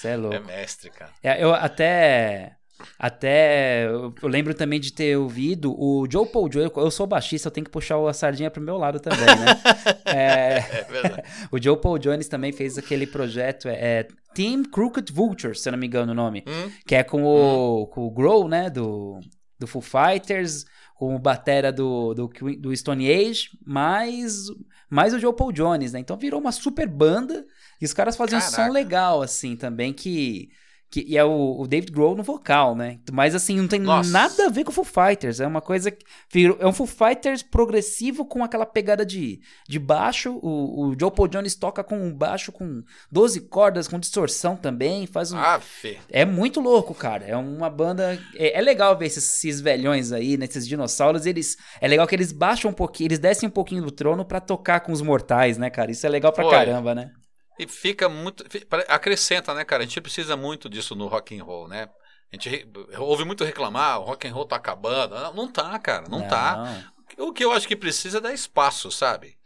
[0.00, 0.36] você é louco.
[0.36, 1.10] É mestre, cara.
[1.22, 2.56] É, eu até.
[2.98, 6.70] Até eu lembro também de ter ouvido o Joe Paul Jones.
[6.74, 9.60] Eu sou baixista, eu tenho que puxar a sardinha pro meu lado também, né?
[10.06, 11.22] é, é verdade.
[11.52, 15.72] o Joe Paul Jones também fez aquele projeto, é, é Team Crooked Vulture, se eu
[15.72, 16.42] não me engano o nome.
[16.46, 16.72] Hum?
[16.86, 17.86] Que é com o, hum.
[17.86, 18.70] com o Grow, né?
[18.70, 19.20] Do,
[19.58, 24.46] do Foo Fighters, com o batera do, do, do Stone Age, mais,
[24.88, 26.00] mais o Joe Paul Jones, né?
[26.00, 27.44] Então virou uma super banda
[27.80, 28.62] e os caras faziam Caraca.
[28.62, 30.50] um som legal, assim, também, que
[30.90, 32.98] que, e é o, o, David Grohl no vocal, né?
[33.12, 34.10] Mas assim, não tem Nossa.
[34.10, 35.38] nada a ver com o Foo Fighters.
[35.38, 36.46] É uma coisa que.
[36.58, 40.40] É um Foo Fighters progressivo com aquela pegada de, de baixo.
[40.42, 45.06] O, o Joe Paul Jones toca com um baixo com 12 cordas, com distorção também.
[45.06, 45.38] Faz um.
[45.38, 45.96] Aff.
[46.08, 47.24] É muito louco, cara.
[47.24, 48.18] É uma banda.
[48.34, 50.70] É, é legal ver esses, esses, velhões aí, nesses né?
[50.70, 51.24] dinossauros.
[51.24, 51.56] Eles.
[51.80, 54.80] É legal que eles baixam um pouquinho, eles descem um pouquinho do trono para tocar
[54.80, 55.92] com os mortais, né, cara?
[55.92, 56.52] Isso é legal pra Foi.
[56.52, 57.12] caramba, né?
[57.60, 58.42] E fica muito.
[58.88, 59.82] Acrescenta, né, cara?
[59.82, 61.90] A gente precisa muito disso no rock and roll, né?
[62.32, 65.14] A gente ouve muito reclamar, o rock and roll tá acabando.
[65.14, 66.56] Não, não tá, cara, não, tá.
[66.56, 66.92] não, tá.
[67.18, 69.36] O que eu acho que precisa é dar espaço, sabe?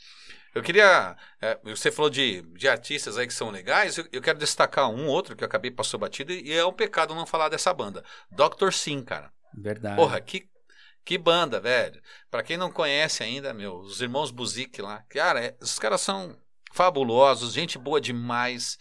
[0.55, 1.17] Eu queria.
[1.41, 3.99] É, você falou de, de artistas aí que são legais.
[3.99, 7.17] Eu, eu, quero destacar um outro que eu acabei passou batido e é um pecado
[7.17, 8.05] não falar dessa banda.
[8.31, 8.71] Dr.
[8.71, 9.33] Sim, cara.
[9.53, 9.97] Verdade.
[9.97, 10.49] Porra, que,
[11.05, 12.01] que banda, velho.
[12.31, 15.03] Para quem não conhece ainda, meu, os irmãos Buzik lá.
[15.09, 16.39] Cara, é, os caras são
[16.75, 18.77] fabulosos, gente boa demais.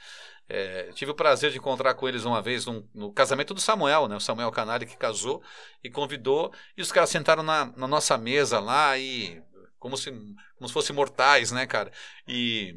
[0.49, 4.15] É, tive o prazer de encontrar com eles uma vez no casamento do Samuel, né?
[4.15, 5.41] O Samuel Canari que casou
[5.83, 6.51] e convidou.
[6.75, 9.41] E os caras sentaram na, na nossa mesa lá e.
[9.79, 10.11] Como se,
[10.55, 11.91] como se fossem mortais, né, cara?
[12.27, 12.73] E,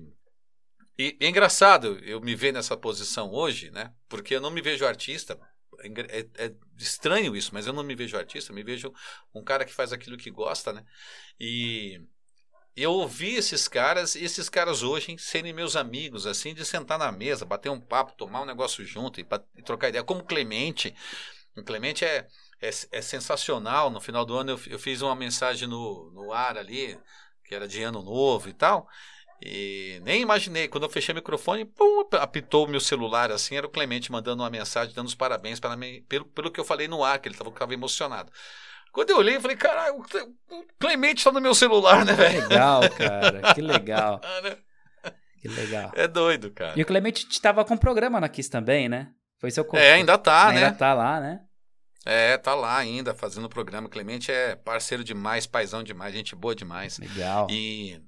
[0.99, 3.93] e é engraçado eu me ver nessa posição hoje, né?
[4.09, 5.39] Porque eu não me vejo artista.
[5.81, 8.93] É, é, é estranho isso, mas eu não me vejo artista, me vejo
[9.35, 10.85] um cara que faz aquilo que gosta, né?
[11.39, 12.01] E
[12.77, 17.11] eu ouvi esses caras, e esses caras hoje serem meus amigos, assim, de sentar na
[17.11, 20.05] mesa, bater um papo, tomar um negócio junto e, e trocar ideia.
[20.05, 20.95] Como Clemente.
[21.57, 22.27] O Clemente é,
[22.61, 23.89] é, é, sensacional.
[23.89, 26.99] No final do ano eu, eu fiz uma mensagem no, no ar ali,
[27.45, 28.87] que era de ano novo e tal.
[29.41, 33.67] E nem imaginei, quando eu fechei o microfone, pum, apitou o meu celular assim, era
[33.67, 36.89] o Clemente mandando uma mensagem, dando os parabéns para mim, pelo, pelo que eu falei
[36.89, 38.31] no ar, que ele estava emocionado.
[38.97, 42.41] Quando eu olhei, eu falei, caralho, o Clemente tá no meu celular, né, velho?
[42.41, 44.21] Que legal, cara, que legal.
[44.43, 44.57] Né?
[45.39, 45.93] que legal.
[45.95, 46.73] É doido, cara.
[46.75, 49.11] E o Clemente estava com programa na Kiss também, né?
[49.39, 50.67] Foi seu É, ainda tá, ainda né?
[50.69, 51.41] Ainda tá lá, né?
[52.07, 53.87] É, tá lá ainda fazendo o programa.
[53.87, 56.99] Clemente é parceiro demais, paizão demais, gente boa demais.
[56.99, 57.49] Legal.
[57.51, 58.01] E,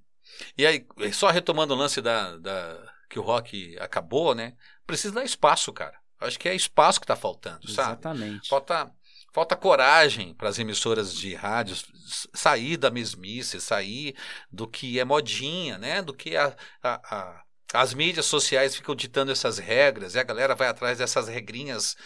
[0.56, 2.78] e aí, só retomando o lance da, da
[3.10, 4.54] que o rock acabou, né?
[4.86, 5.98] Precisa dar espaço, cara.
[6.18, 7.90] Acho que é espaço que tá faltando, sabe?
[7.90, 8.48] Exatamente.
[8.48, 8.90] Falta
[9.32, 11.76] Falta coragem para as emissoras de rádio
[12.34, 14.16] sair da mesmice, sair
[14.50, 16.00] do que é modinha, né?
[16.00, 17.42] Do que a, a, a,
[17.74, 21.96] as mídias sociais ficam ditando essas regras e a galera vai atrás dessas regrinhas.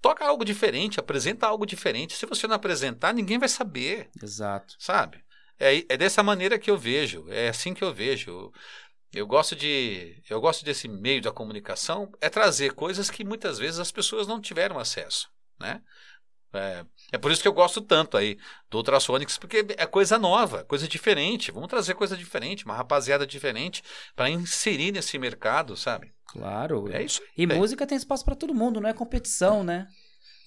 [0.00, 2.16] Toca algo diferente, apresenta algo diferente.
[2.16, 4.10] Se você não apresentar, ninguém vai saber.
[4.20, 4.74] Exato.
[4.78, 5.24] Sabe?
[5.60, 8.52] É, é dessa maneira que eu vejo, é assim que eu vejo.
[9.12, 13.78] Eu, gosto de, eu gosto desse meio da comunicação, é trazer coisas que muitas vezes
[13.78, 15.28] as pessoas não tiveram acesso,
[15.60, 15.80] né?
[16.54, 18.38] É, é por isso que eu gosto tanto aí
[18.70, 21.50] do Ultrasonics, porque é coisa nova, coisa diferente.
[21.50, 23.82] Vamos trazer coisa diferente, uma rapaziada diferente
[24.14, 26.12] para inserir nesse mercado, sabe?
[26.26, 26.90] Claro.
[26.92, 27.20] É isso.
[27.36, 27.46] E é.
[27.46, 29.86] música tem espaço para todo mundo, não é competição, né?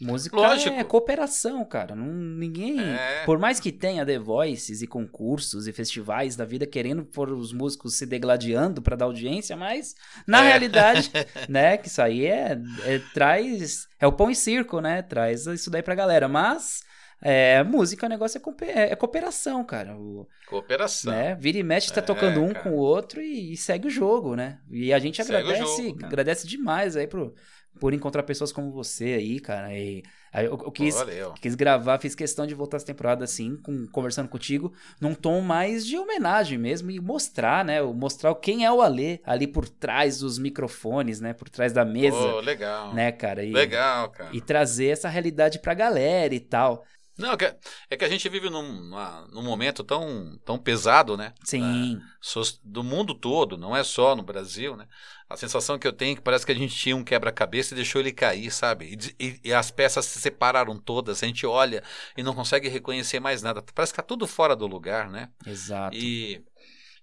[0.02, 0.76] Música Lógico.
[0.76, 1.96] é cooperação, cara.
[1.96, 2.80] Não, ninguém.
[2.82, 3.24] É.
[3.26, 7.54] Por mais que tenha The Voices e concursos e festivais da vida querendo pôr os
[7.54, 9.96] músicos se degladiando para dar audiência, mas
[10.28, 10.50] na É.
[10.50, 11.10] realidade,
[11.50, 15.02] né, que isso aí é, é- traz é o pão e circo, né?
[15.02, 16.84] Traz isso daí pra galera, mas
[17.22, 19.96] é, música, o negócio é, é- é cooperação, cara.
[19.98, 21.12] O, Cooperação.
[21.14, 21.36] né?
[21.36, 22.60] Vira e mexe, tá É, tocando um cara.
[22.64, 24.60] com o outro e, e segue o jogo, né?
[24.70, 27.34] E a gente Segue agradece, jogo, agradece demais aí pro,
[27.80, 29.74] por encontrar pessoas como você aí, cara.
[29.78, 31.34] E aí eu, eu quis, Valeu.
[31.34, 35.86] quis gravar, fiz questão de voltar essa temporada assim, com, conversando contigo, num tom mais
[35.86, 37.82] de homenagem mesmo e mostrar, né?
[37.82, 41.34] Mostrar quem é o Alê ali por trás dos microfones, né?
[41.34, 42.94] Por trás da mesa, Pô, legal.
[42.94, 43.44] né, cara?
[43.44, 44.30] E, Legal, cara.
[44.34, 46.86] e trazer essa realidade pra galera e tal.
[47.18, 47.56] Não, é que-
[47.90, 48.90] é que a gente vive num,
[49.32, 51.34] num momento tão, tão pesado, né?
[51.44, 54.88] Sim, Sos- Do mundo todo, não é só no Brasil, né?
[55.30, 57.78] A sensação que eu tenho é que parece que a gente tinha um quebra-cabeça e
[57.78, 58.98] deixou ele cair, sabe?
[59.20, 61.82] E, e- e as peças se separaram todas, a gente olha
[62.18, 63.64] e não consegue reconhecer mais nada.
[63.74, 65.30] Parece que tá tudo fora do lugar, né?
[65.48, 65.96] exato.
[65.96, 66.44] E,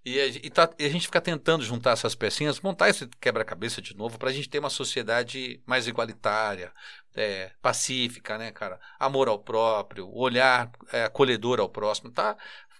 [0.05, 3.80] e, a, e tá- e a gente fica tentando juntar essas pecinhas, montar esse quebra-cabeça
[3.82, 6.72] de novo para a gente ter uma sociedade mais igualitária,
[7.14, 8.80] é, pacífica, né, cara?
[8.98, 12.36] Amor ao próprio, olhar é, acolhedor ao próximo, tá?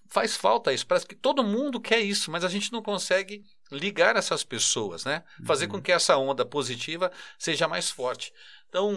[0.09, 0.87] Faz falta isso.
[0.87, 5.23] Parece que todo mundo quer isso, mas a gente não consegue ligar essas pessoas, né?
[5.45, 5.73] Fazer Uhum.
[5.73, 8.33] com que essa onda positiva seja mais forte.
[8.69, 8.95] Então,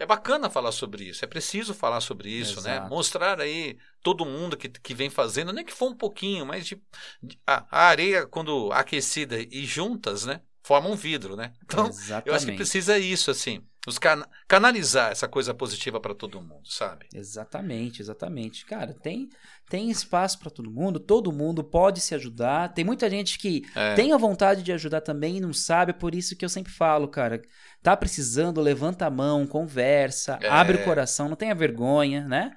[0.00, 2.80] é bacana falar sobre isso, é preciso falar sobre isso, né?
[2.80, 2.88] Exato.
[2.88, 6.82] Mostrar aí todo mundo que, que vem fazendo, nem que for um pouquinho, mas de,
[7.22, 10.42] de- a, a areia, quando aquecida e juntas, né?
[10.70, 11.52] Formam um vidro, né?
[11.64, 12.28] Então, Exatamente.
[12.28, 13.60] eu acho que precisa isso, assim.
[13.88, 17.06] Os cana- canalizar essa coisa positiva para todo mundo, sabe?
[17.12, 18.64] Exatamente, exatamente.
[18.66, 19.28] Cara, tem,
[19.68, 22.72] tem espaço pra todo mundo, todo mundo pode se ajudar.
[22.72, 23.94] Tem muita gente que É.
[23.94, 26.72] tem a vontade de ajudar também e não sabe, é por isso que eu sempre
[26.72, 27.42] falo, cara.
[27.82, 30.48] Tá precisando, levanta a mão, conversa, É.
[30.48, 32.52] abre o coração, não tenha vergonha, né?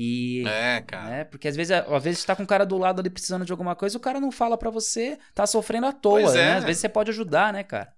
[0.00, 0.44] E.
[0.46, 1.10] É, cara.
[1.10, 3.50] né, Porque às vezes, às vezes tá com o cara do lado ali precisando de
[3.50, 6.38] alguma coisa, o cara não fala pra você, tá sofrendo à toa, Pois é.
[6.38, 6.54] né?
[6.58, 7.92] Às vezes você pode ajudar, né, cara?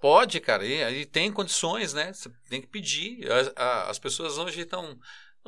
[0.00, 2.12] Pode, cara, e, e tem condições, né?
[2.12, 3.28] Você tem que pedir.
[3.32, 4.96] As, a- as pessoas hoje estão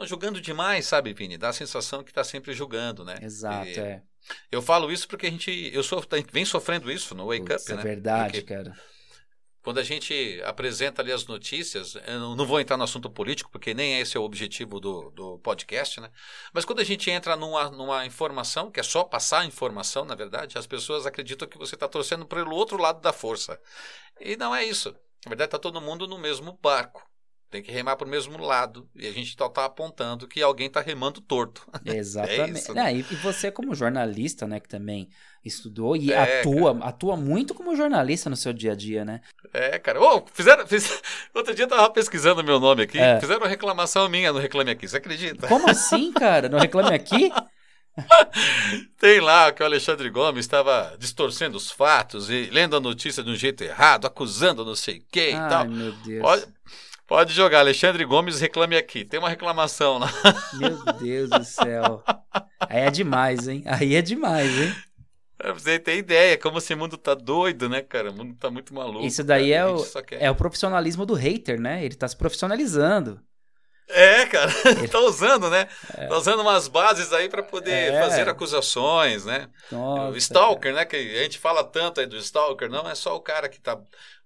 [0.03, 1.39] julgando demais, sabe, Vini?
[1.39, 3.15] Dá a sensação que está sempre julgando, né?
[3.23, 4.03] Exato, E é.
[4.51, 5.71] Eu falo isso porque a gente.
[5.73, 7.83] Eu sou, vem sofrendo isso no Wake Up, é né?
[7.83, 8.75] verdade, Porque cara.
[9.63, 13.75] Quando a gente apresenta ali as notícias, eu não- vou entrar no assunto político, porque
[13.75, 16.11] nem esse é o objetivo do, do podcast, né?
[16.53, 20.15] Mas quando a gente entra numa, numa informação, que é só passar a informação, na
[20.15, 23.61] verdade, as pessoas acreditam que você está torcendo pelo outro lado da força.
[24.21, 24.91] E não é isso.
[25.25, 27.10] Na verdade, está todo mundo no mesmo barco.
[27.51, 28.89] Tem que remar para o mesmo lado.
[28.95, 31.67] E a gente está apontando que alguém está remando torto.
[31.85, 32.59] Exatamente.
[32.61, 35.09] isso, Né, e, e você, como jornalista, né, que também
[35.45, 39.21] estudou e É, atua, atua muito como jornalista no seu dia a dia, né?
[39.53, 40.01] É, cara.
[40.01, 40.65] Ô, fizeram.
[40.67, 41.03] fiz-
[41.35, 42.99] Outro dia eu tava pesquisando meu nome aqui.
[42.99, 43.19] É.
[43.19, 44.87] Fizeram uma reclamação minha no Reclame Aqui.
[44.87, 45.49] Você acredita?
[45.49, 46.49] Como assim, cara?
[46.49, 47.33] Não reclame aqui?
[48.99, 53.31] Tem lá que o Alexandre Gomes estava distorcendo os fatos e lendo a notícia de
[53.31, 55.67] um jeito errado, acusando não sei quem e Ai, tal.
[55.69, 56.23] meu Deus.
[56.23, 56.47] Pode,
[57.11, 59.05] pode jogar, Alexandre Gomes reclame aqui.
[59.05, 60.09] Tem uma reclamação lá.
[60.55, 62.03] Meu Deus do céu.
[62.61, 63.63] Aí é demais, hein?
[63.67, 64.75] Aí é demais, hein?
[65.37, 68.11] Pra você ter ideia, como esse mundo tá doido, né, cara?
[68.11, 69.05] O mundo tá muito maluco.
[69.05, 69.63] Isso daí cara.
[69.63, 69.85] é o-
[70.27, 71.85] É o profissionalismo do hater, né?
[71.85, 73.21] Ele tá se profissionalizando.
[73.93, 74.53] É, cara,
[74.89, 75.67] tá usando, né?
[76.09, 78.01] Tá usando umas bases aí pra poder É.
[78.01, 79.49] fazer acusações, né?
[79.73, 80.85] Nossa, o Stalker, né?
[80.85, 83.77] Que a gente fala tanto aí do Stalker, não é só o cara que tá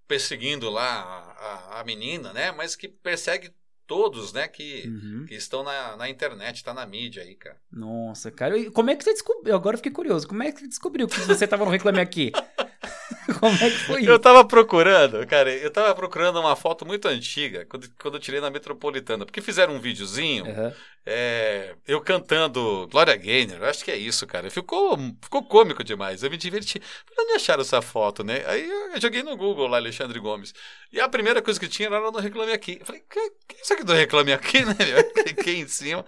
[0.06, 2.52] perseguindo lá a, a, a menina, né?
[2.52, 3.50] Mas que persegue
[3.86, 4.48] todos, né?
[4.48, 5.26] Que, Uhum.
[5.26, 7.56] que estão na, na internet, tá na mídia aí, cara.
[7.70, 8.56] Nossa, cara.
[8.56, 9.54] E como é que você descobriu?
[9.54, 10.26] Agora eu fiquei curioso.
[10.28, 12.32] Como é que você descobriu que você tava no Reclame Aqui?
[13.40, 14.20] como é que foi Eu isso?
[14.20, 18.50] tava procurando, cara, eu tava procurando uma foto muito antiga, quando, quando eu tirei na
[18.50, 20.76] Metropolitana, porque fizeram um videozinho, Aham.
[21.06, 24.50] é, eu cantando Gloria Gaynor, eu acho que é isso, cara.
[24.50, 26.80] Ficou, ficou cômico demais, eu me diverti.
[26.80, 28.42] Falei, Onde acharam essa foto, né?
[28.46, 30.52] Aí eu joguei no Google lá, Alexandre Gomes.
[30.92, 32.78] E a primeira coisa que tinha era no Reclame Aqui.
[32.80, 34.74] Eu falei, que, que é isso aqui do Reclame Aqui, né?
[34.96, 36.04] Eu cliquei em cima,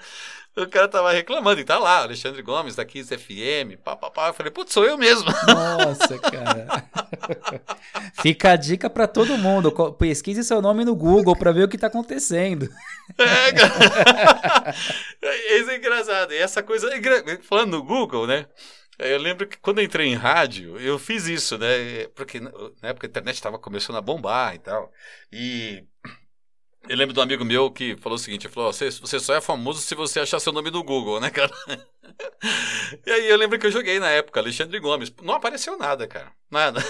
[0.62, 4.28] o cara tava reclamando, e tá lá, Alexandre Gomes, da Kiss FM, papapá.
[4.28, 5.28] Eu falei, putz, sou eu mesmo.
[5.46, 6.84] Nossa, cara.
[8.22, 9.70] Fica a dica pra todo mundo.
[9.92, 12.68] Pesquise seu nome no Google pra ver o que tá acontecendo.
[13.18, 14.74] É, cara.
[15.50, 16.32] Isso é engraçado.
[16.32, 16.88] E essa coisa.
[17.42, 18.46] Falando no Google, né?
[18.98, 22.06] Eu lembro que quando eu entrei em rádio, eu fiz isso, né?
[22.14, 24.90] Porque na época a internet estava começando a bombar e tal.
[25.30, 25.84] E
[26.88, 29.40] Eu lembro de um amigo meu que falou o seguinte: falou, você, você só é
[29.40, 31.52] famoso se você achar seu nome no Google, né, cara?
[33.06, 35.12] E aí eu lembro que eu joguei na época, Alexandre Gomes.
[35.22, 36.32] Não apareceu nada, cara.
[36.48, 36.80] Nada.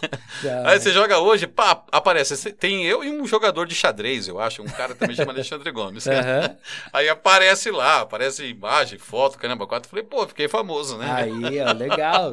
[0.64, 2.52] aí você joga hoje, pá, aparece.
[2.52, 4.62] Tem eu e um jogador de xadrez, eu acho.
[4.62, 6.06] Um cara também chama Alexandre Gomes.
[6.06, 6.56] Uhum.
[6.90, 9.90] Aí aparece lá, aparece imagem, foto, caramba, quatro.
[9.90, 11.06] Falei, pô, fiquei famoso, né?
[11.10, 12.32] Aí, ó, legal.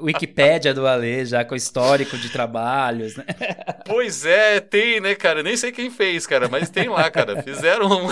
[0.00, 3.24] Wikipédia do Ale, já com histórico de trabalhos, né?
[3.86, 5.44] Pois é, tem, né, cara?
[5.44, 7.40] Nem sei quem fez, cara, mas tem lá, cara.
[7.42, 8.08] Fizeram um.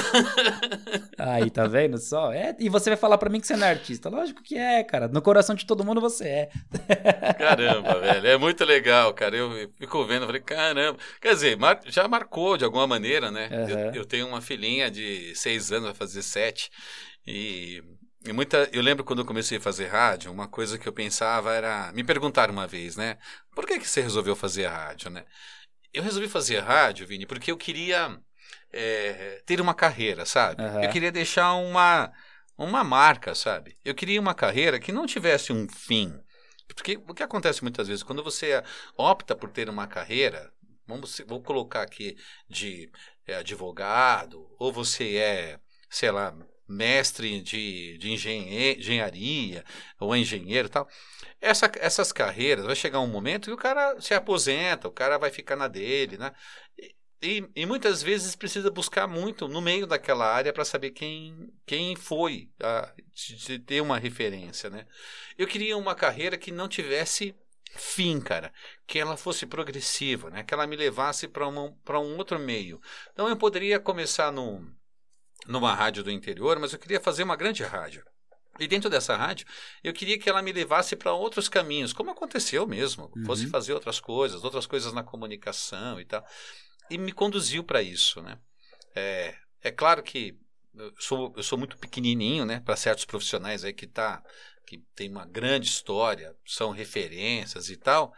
[1.18, 2.32] Aí, tá vendo só?
[2.32, 4.08] É, e você vai falar para mim que você não é artista.
[4.08, 5.08] Lógico que é, cara.
[5.08, 6.50] No coração de todo mundo você é.
[7.38, 8.26] Caramba, velho.
[8.26, 9.36] É muito legal, cara.
[9.36, 10.98] Eu fico vendo, falei, caramba.
[11.20, 13.48] Quer dizer, já marcou de alguma maneira, né?
[13.50, 13.68] Uhum.
[13.68, 16.70] Eu, eu, tenho uma filhinha de seis anos, vai fazer sete.
[17.26, 17.82] E,
[18.26, 18.68] e muita.
[18.70, 21.90] Eu lembro quando eu comecei a fazer rádio, uma coisa que eu pensava era.
[21.92, 23.16] Me perguntaram uma vez, né?
[23.54, 25.24] Por que, que você resolveu fazer rádio, né?
[25.92, 28.18] Eu resolvi fazer rádio, Vini, porque eu queria
[28.70, 30.62] é, ter uma carreira, sabe?
[30.62, 30.82] Uhum.
[30.82, 32.12] Eu queria deixar uma
[32.58, 33.78] uma marca, sabe?
[33.84, 36.12] Eu queria uma carreira que não tivesse um fim.
[36.74, 38.62] Porque o que acontece muitas vezes, quando você
[38.96, 40.52] opta por ter uma carreira,
[40.86, 42.16] vamos, vou colocar aqui
[42.48, 42.90] de
[43.26, 46.36] é, advogado, ou você é, sei lá,
[46.68, 49.64] mestre de, de engenharia,
[49.98, 50.86] ou engenheiro tal.
[51.40, 55.30] Essa, essas carreiras, vai chegar um momento que o cara se aposenta, o cara vai
[55.30, 56.32] ficar na dele, né?
[57.20, 61.96] E, e, muitas vezes precisa buscar muito no meio daquela área para saber quem, quem
[61.96, 64.86] foi, a, de ter uma referência, né?
[65.36, 67.34] Eu queria uma carreira que não tivesse
[67.74, 68.52] fim, cara,
[68.86, 70.44] que ela fosse progressiva, né?
[70.44, 72.80] Que ela me levasse para um, um outro meio.
[73.12, 74.64] Então eu poderia começar no,
[75.44, 78.04] numa rádio do interior, mas eu queria fazer uma grande rádio.
[78.60, 79.46] E dentro dessa rádio,
[79.82, 83.24] eu queria que ela me levasse para outros caminhos, como aconteceu mesmo, uhum.
[83.24, 86.24] fosse fazer outras coisas, outras coisas na comunicação e tal
[86.90, 88.38] e me conduziu para isso, né?
[88.94, 90.38] É, é claro que
[90.74, 92.60] eu sou, eu sou muito pequenininho, né?
[92.60, 94.22] Para certos profissionais aí que tá
[94.66, 98.12] que tem uma grande história, são referências e tal.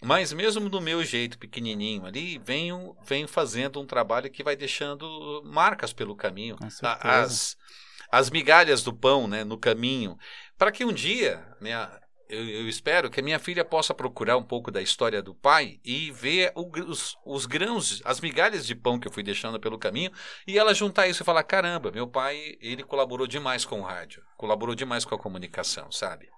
[0.00, 5.42] Mas mesmo do meu jeito pequenininho ali, venho, venho fazendo um trabalho que vai deixando
[5.44, 6.56] marcas pelo caminho.
[7.00, 7.56] As,
[8.12, 10.16] as migalhas do pão né, no caminho.
[10.56, 11.90] Para que um dia minha,
[12.28, 15.80] eu, eu, espero que a minha filha possa procurar um pouco da história do pai
[15.84, 19.78] e ver o, os, os, grãos, as migalhas de pão que eu fui deixando pelo
[19.78, 20.10] caminho
[20.46, 24.22] e ela juntar isso e falar: caramba, meu pai, ele colaborou demais com o rádio,
[24.36, 26.28] colaborou demais com a comunicação, sabe?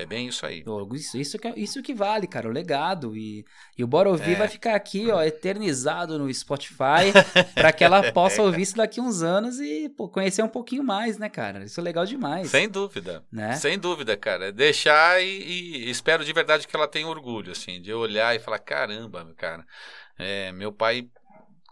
[0.00, 0.64] É bem isso aí.
[0.94, 3.14] Isso, isso, que, é, isso que vale, cara, o legado.
[3.16, 3.44] E,
[3.76, 4.36] e o Bora Ouvir é.
[4.36, 7.12] vai ficar aqui, ó, eternizado no Spotify,
[7.54, 11.18] para que ela possa ouvir isso daqui uns anos e pô, conhecer um pouquinho mais,
[11.18, 11.64] né, cara?
[11.64, 12.48] Isso é legal demais.
[12.48, 13.22] Sem dúvida.
[13.30, 13.54] Né?
[13.56, 14.50] Sem dúvida, cara.
[14.50, 18.58] Deixar e, e espero de verdade que ela tenha orgulho, assim, de olhar e falar:
[18.58, 19.66] caramba, cara,
[20.18, 21.08] é, meu pai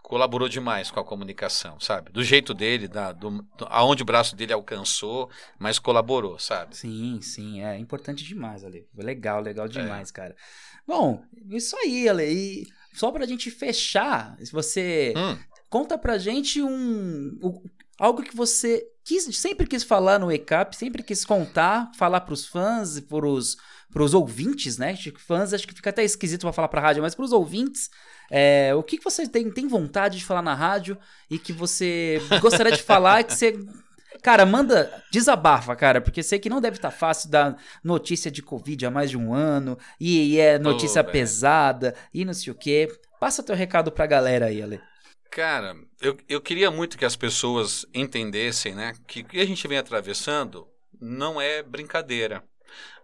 [0.09, 2.11] colaborou demais com a comunicação, sabe?
[2.11, 6.75] Do jeito dele, da, do, aonde o braço dele alcançou, mas colaborou, sabe?
[6.75, 8.89] Sim, sim, é importante demais, Ale.
[8.97, 9.69] Legal, legal é.
[9.69, 10.13] demais, é.
[10.13, 10.37] cara.
[10.87, 12.25] Bom, isso aí, Ale.
[12.25, 15.39] E só pra gente fechar, se você hum.
[15.69, 17.63] conta pra gente um, um
[17.99, 22.97] algo que você quis, sempre quis falar no ECAP, sempre quis contar, falar pros fãs
[22.97, 23.59] e pros,
[23.93, 24.97] pros ouvintes, né?
[25.19, 27.91] Fãs, acho que fica até esquisito pra falar pra rádio, mas pros ouvintes,
[28.31, 30.99] é, o que, que você tem, tem vontade de falar na rádio
[31.31, 33.59] e que você gostaria de falar e que você.
[34.23, 38.43] Cara, manda, desabafa, cara, porque sei que não deve estar tá fácil dar notícia de
[38.43, 42.53] Covid há mais de um ano, e, e é notícia oh, pesada, e não sei
[42.53, 42.89] o quê.
[43.21, 44.81] Passa teu recado pra galera aí, Ale.
[45.31, 49.69] Cara, eu, eu queria muito que as pessoas entendessem, né, que o que a gente
[49.69, 50.67] vem atravessando
[51.01, 52.43] não é brincadeira.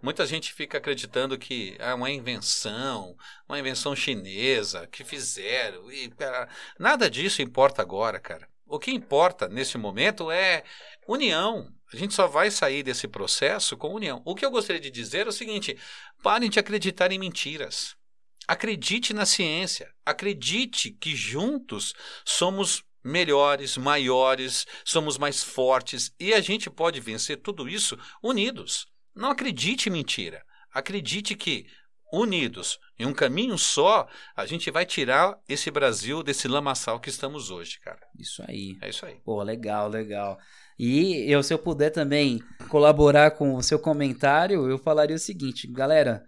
[0.05, 3.17] Muita gente fica acreditando que é uma invenção,
[3.49, 5.91] uma invenção chinesa que fizeram.
[5.91, 6.47] E, cara,
[6.79, 8.47] nada disso importa agora, cara.
[8.67, 10.63] O que importa nesse momento é
[11.09, 11.73] união.
[11.91, 14.21] A gente só vai sair desse processo com união.
[14.27, 15.75] O que eu gostaria de dizer é o seguinte:
[16.23, 17.97] parem de acreditar em mentiras.
[18.47, 19.91] Acredite na ciência.
[20.05, 21.95] Acredite que juntos
[22.27, 28.93] somos melhores, maiores, somos mais fortes e a gente pode vencer tudo isso unidos.
[29.15, 30.43] Não acredite em mentira.
[30.73, 31.67] Acredite que,
[32.13, 37.51] unidos em um caminho só, a gente vai tirar esse Brasil desse lamaçal que estamos
[37.51, 38.01] hoje, cara.
[38.19, 38.77] Isso aí.
[38.81, 39.17] É isso aí.
[39.25, 40.39] Pô, legal, legal.
[40.79, 45.69] E eu, se eu puder também colaborar com o seu comentário, eu falaria o seguinte,
[45.69, 46.25] galera,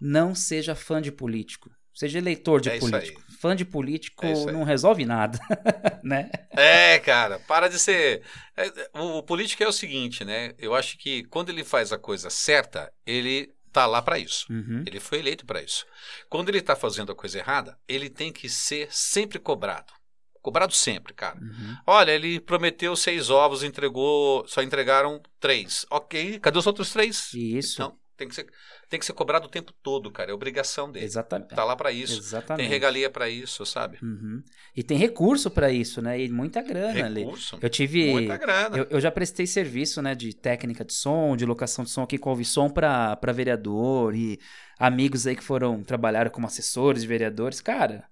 [0.00, 1.70] não seja fã de político.
[1.94, 3.22] Seja eleitor de é político.
[3.44, 5.38] Fã de político é não resolve nada,
[6.02, 6.30] né?
[6.48, 8.22] É, cara, para de ser.
[8.56, 10.54] É, o, o, político é o seguinte, né?
[10.58, 14.50] Eu acho que quando ele faz a coisa certa, ele tá lá para isso.
[14.50, 14.82] Uhum.
[14.86, 15.84] Ele foi eleito para isso.
[16.30, 19.92] Quando ele tá fazendo a coisa errada, ele tem que ser sempre cobrado.
[20.40, 21.38] Cobrado sempre, cara.
[21.38, 21.76] Uhum.
[21.86, 25.84] Olha, ele prometeu seis ovos, entregou, só entregaram três.
[25.90, 27.28] Ok, cadê os outros três?
[27.34, 27.74] Isso.
[27.74, 28.46] Então, tem que ser,
[28.94, 30.30] tem que ser cobrado o tempo todo, cara.
[30.30, 31.04] É obrigação dele.
[31.04, 31.52] Exatamente.
[31.52, 32.16] Tá lá para isso.
[32.16, 32.62] Exatamente.
[32.62, 33.98] Tem regalia para isso, sabe?
[34.00, 34.40] Uhum.
[34.76, 36.20] E tem recurso para isso, né?
[36.20, 37.24] E muita grana ali.
[37.24, 37.58] Recurso.
[37.60, 38.12] Eu tive.
[38.12, 38.76] Muita grana.
[38.76, 42.16] Eu, eu já prestei serviço, né, de técnica de som, de locação de som aqui
[42.16, 44.38] com o som para vereador e
[44.78, 47.60] amigos aí que foram trabalhar como assessores de vereadores.
[47.60, 48.04] Cara,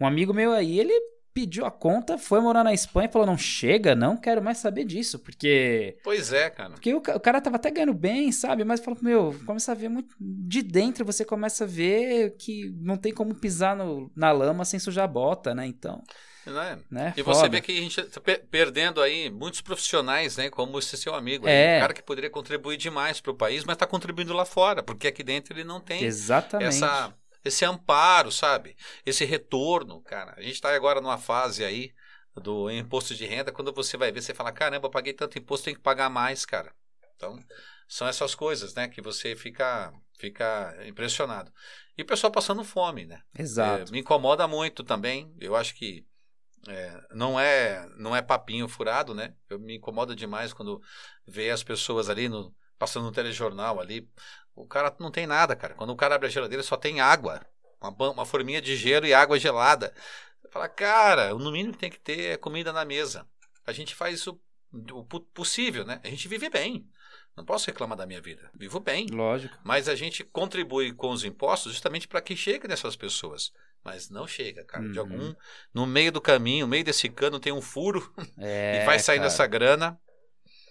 [0.00, 0.98] um amigo meu aí, ele
[1.32, 4.84] pediu a conta, foi morar na Espanha e falou: não chega, não quero mais saber
[4.84, 5.98] disso, porque.
[6.02, 6.70] Pois é, cara.
[6.70, 8.64] Porque o, o cara tava até ganhando bem, sabe?
[8.64, 10.14] Mas falou, meu, começa a ver muito.
[10.18, 14.78] De dentro você começa a ver que não tem como pisar no- na lama sem
[14.80, 15.66] sujar a bota, né?
[15.66, 16.02] Então,
[16.46, 16.78] Né?
[16.90, 17.14] né?
[17.16, 20.50] E você vê que a gente tá pe- perdendo aí muitos profissionais, né?
[20.50, 21.46] Como esse seu amigo.
[21.46, 21.52] aí.
[21.52, 21.76] É.
[21.76, 25.06] Um cara que poderia contribuir demais para o país, mas está contribuindo lá fora, porque
[25.08, 26.68] aqui dentro ele não tem Exatamente.
[26.68, 27.14] essa,
[27.44, 28.76] esse amparo, sabe?
[29.04, 30.34] Esse retorno, cara.
[30.36, 31.92] A gente está agora numa fase aí
[32.36, 35.64] do imposto de renda, quando você vai ver, você fala, caramba, eu paguei tanto imposto,
[35.64, 36.72] tem que pagar mais, cara.
[37.16, 37.38] Então,
[37.88, 38.88] são essas coisas, né?
[38.88, 41.52] Que você fica, fica impressionado.
[41.98, 43.20] E o pessoal passando fome, né?
[43.36, 43.90] Exato.
[43.90, 45.34] É, me incomoda muito também.
[45.38, 46.06] Eu acho que
[46.68, 49.34] é, não é não é papinho furado, né?
[49.48, 50.80] Eu me incomoda demais quando
[51.26, 54.08] vê as pessoas ali no, passando no telejornal ali.
[54.56, 55.74] O cara não tem nada, cara.
[55.74, 57.46] Quando o cara abre a geladeira só tem água,
[57.80, 59.94] uma, uma forminha de gelo e água gelada.
[60.40, 63.26] Você fala, cara, no mínimo que tem que ter é comida na mesa.
[63.66, 64.40] A gente faz isso
[64.92, 66.00] o possível, né?
[66.02, 66.88] A gente vive bem.
[67.36, 68.50] Não posso reclamar da minha vida.
[68.54, 69.06] Vivo bem.
[69.10, 69.56] Lógico.
[69.62, 73.52] Mas a gente contribui com os impostos justamente para que chegue nessas pessoas.
[73.84, 74.88] Mas não chega, cara.
[74.88, 75.04] De Uhum.
[75.04, 75.34] algum.
[75.72, 79.22] No meio do caminho, no meio desse cano, tem um furo É, e vai saindo
[79.22, 80.00] cara, essa grana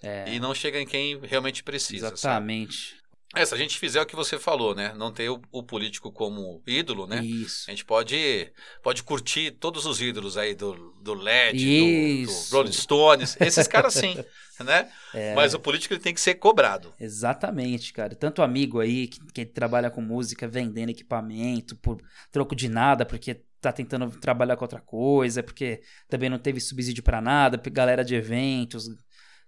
[0.02, 2.08] é, e não chega em quem realmente precisa.
[2.08, 2.20] Sabe?
[2.20, 3.00] Exatamente.
[3.36, 4.92] É, se a gente fizer o que você falou, né?
[4.98, 7.24] Não ter o, o político como ídolo, né?
[7.24, 7.66] Isso.
[7.68, 12.56] A gente pode, pode curtir todos os ídolos aí do, do LED, do, do.
[12.56, 13.38] Rolling Stones.
[13.40, 14.16] Esses caras sim,
[14.66, 14.90] né?
[15.14, 15.36] É.
[15.36, 16.92] Mas o político ele tem que ser cobrado.
[17.00, 18.16] Exatamente, cara.
[18.16, 23.44] Tanto amigo aí que, que trabalha com música, vendendo equipamento por troco de nada, porque
[23.62, 28.16] tá tentando trabalhar com outra coisa, porque também não teve subsídio pra nada, galera de
[28.16, 28.88] eventos.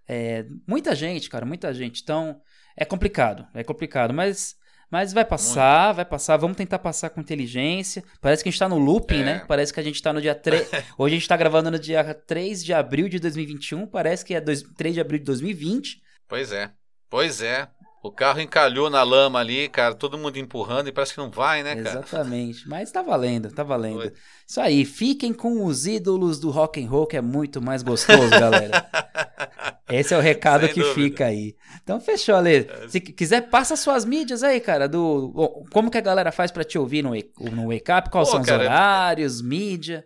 [0.07, 2.01] É, muita gente, cara, muita gente.
[2.01, 2.41] Então,
[2.75, 4.59] é complicado, é complicado, mas.
[4.89, 6.35] Mas vai passar, vai passar.
[6.35, 8.03] Vamos tentar passar com inteligência.
[8.19, 9.23] Parece que a gente tá no looping, É.
[9.23, 9.45] né?
[9.47, 10.67] Parece que a gente tá no dia 3.
[10.99, 13.87] Hoje a gente tá gravando no dia 3 de abril de 2021.
[13.87, 16.01] Parece que é dois- 3 de abril de 2020.
[16.27, 16.69] Pois é,
[17.09, 17.69] pois é.
[18.03, 21.61] O carro encalhou na lama ali, cara, todo mundo empurrando e parece que não vai,
[21.61, 21.99] né, cara?
[21.99, 22.67] Exatamente.
[22.67, 24.01] Mas tá valendo, tá valendo.
[24.01, 24.13] Foi.
[24.47, 28.27] Isso aí, fiquem com os ídolos do rock and roll, que é muito mais gostoso,
[28.31, 28.89] galera.
[29.87, 30.95] Esse é o recado Sem que dúvida.
[30.95, 31.55] fica aí.
[31.83, 32.67] Então fechou, Ale.
[32.89, 35.31] Se qu- quiser, passa suas mídias aí, cara, do
[35.71, 38.31] como que a galera faz pra te ouvir no, Wake- no Wake Up, quais Pô,
[38.31, 40.03] são os cara, horários, mídia.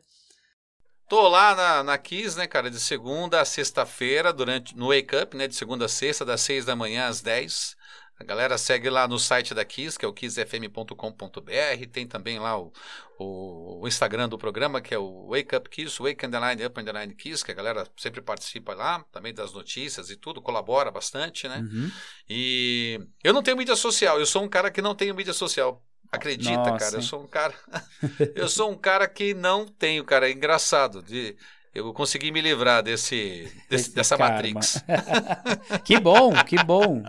[1.07, 5.37] Tô lá na, na Kiss, né, cara, de segunda a sexta-feira, durante no Wake Up,
[5.37, 7.74] né, de segunda a sexta, das seis da manhã às 10.
[8.17, 11.87] A galera segue lá no site da Kiss, que é o kissfm.com.br.
[11.91, 12.71] Tem também lá o,
[13.19, 17.13] o, o Instagram do programa, que é o Wake Up Kiss, Wake Underline Up Underline
[17.13, 21.57] Kiss, que a galera sempre participa lá, também das notícias e tudo, colabora bastante, né?
[21.59, 21.91] Uhum.
[22.29, 25.83] E eu não tenho mídia social, eu sou um cara que não tenho mídia social.
[26.11, 27.05] Acredita, Nossa, cara, eu hein?
[27.05, 27.53] sou um cara.
[28.35, 30.29] eu sou um cara que não tenho, cara.
[30.29, 31.01] É engraçado.
[31.01, 31.35] De,
[31.75, 34.33] eu consegui me livrar desse, desse- Esse dessa karma.
[34.35, 34.83] Matrix.
[35.85, 37.03] que bom, que bom.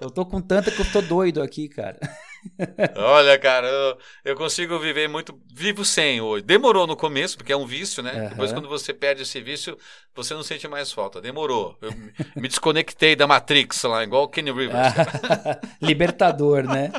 [0.00, 1.98] Eu tô com tanta que eu tô doido aqui, cara.
[2.96, 5.36] Olha, cara, eu, eu consigo viver muito.
[5.52, 6.44] Vivo sem hoje.
[6.44, 8.12] Demorou no começo, porque é um vício, né?
[8.12, 8.28] Aham.
[8.28, 9.76] Depois, quando você perde esse vício,
[10.14, 11.20] você não sente mais falta.
[11.20, 11.76] Demorou.
[11.82, 11.90] Eu
[12.36, 14.94] me- desconectei da Matrix lá, igual o Kenny Rivers.
[14.94, 15.60] cara.
[15.82, 16.92] Libertador, né?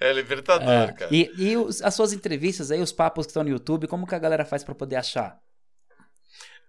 [0.00, 0.92] É libertador, É.
[0.92, 1.14] cara.
[1.14, 4.14] E, e os- as suas entrevistas aí, os papos que estão no YouTube, como que
[4.14, 5.36] a galera faz pra poder achar?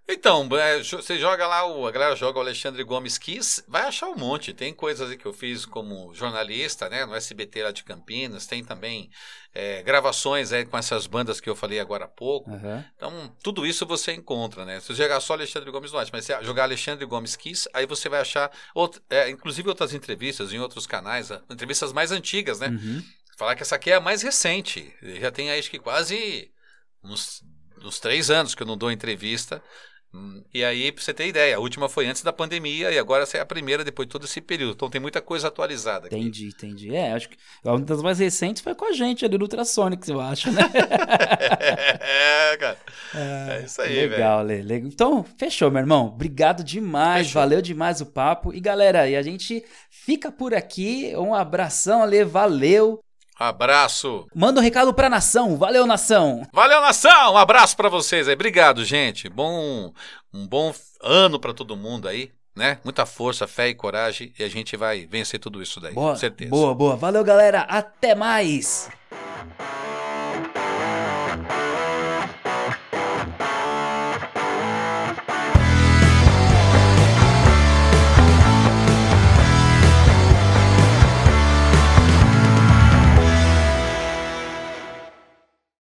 [0.08, 4.08] Então, é, você joga lá, o, a galera joga o Alexandre Gomes Kiss, vai achar
[4.08, 4.54] um monte.
[4.54, 8.64] Tem coisas aí que eu fiz como jornalista, né, no SBT lá de Campinas, tem
[8.64, 9.10] também
[9.52, 12.52] é, gravações aí com essas bandas que eu falei agora há pouco.
[12.52, 12.86] Aham.
[12.96, 14.80] Então, tudo isso você encontra, né?
[14.80, 17.88] Se você jogar só Alexandre Gomes não acha, mas se jogar Alexandre Gomes Kiss, aí
[17.88, 22.60] você vai achar, out- é, inclusive outras entrevistas em outros canais, ah, entrevistas mais antigas,
[22.60, 22.68] né?
[22.68, 23.04] Uhum.
[23.38, 24.94] Falar que essa aqui é a mais recente.
[25.20, 26.52] Já tem acho que quase
[27.04, 27.44] uns,
[27.84, 29.62] uns três anos que eu não dou entrevista.
[30.54, 33.38] E aí, pra você ter ideia, a última foi antes da pandemia e agora essa
[33.38, 34.74] é a primeira depois de todo esse período.
[34.74, 36.16] Então tem muita coisa atualizada aqui.
[36.16, 36.96] Entendi, entendi.
[36.96, 40.22] É, acho que uma das mais recentes foi com a gente ali no Ultrasonics, eu
[40.22, 40.62] acho, né?
[42.00, 42.78] é, cara.
[43.14, 44.12] É isso aí, velho.
[44.12, 44.62] Legal, Lê.
[44.62, 44.88] Legal.
[44.88, 46.08] Então, fechou, meu irmão.
[46.08, 47.42] Obrigado demais, Fechou.
[47.42, 48.54] valeu demais o papo.
[48.54, 51.14] E galera, e a gente fica por aqui.
[51.18, 53.04] Um abração, Ale, valeu.
[53.38, 54.26] Abraço.
[54.34, 55.58] Manda um recado pra nação.
[55.58, 56.48] Valeu, nação.
[56.54, 57.34] Valeu, nação.
[57.34, 58.34] Um abraço para vocês aí.
[58.34, 59.28] Obrigado, gente.
[59.28, 59.92] Bom,
[60.34, 62.80] um bom ano para todo mundo aí, né?
[62.84, 66.18] Muita força, fé e coragem e a gente vai vencer tudo isso daí, boa, com
[66.18, 66.50] certeza.
[66.50, 66.96] Boa, boa.
[66.96, 67.62] Valeu, galera.
[67.62, 68.90] Até mais.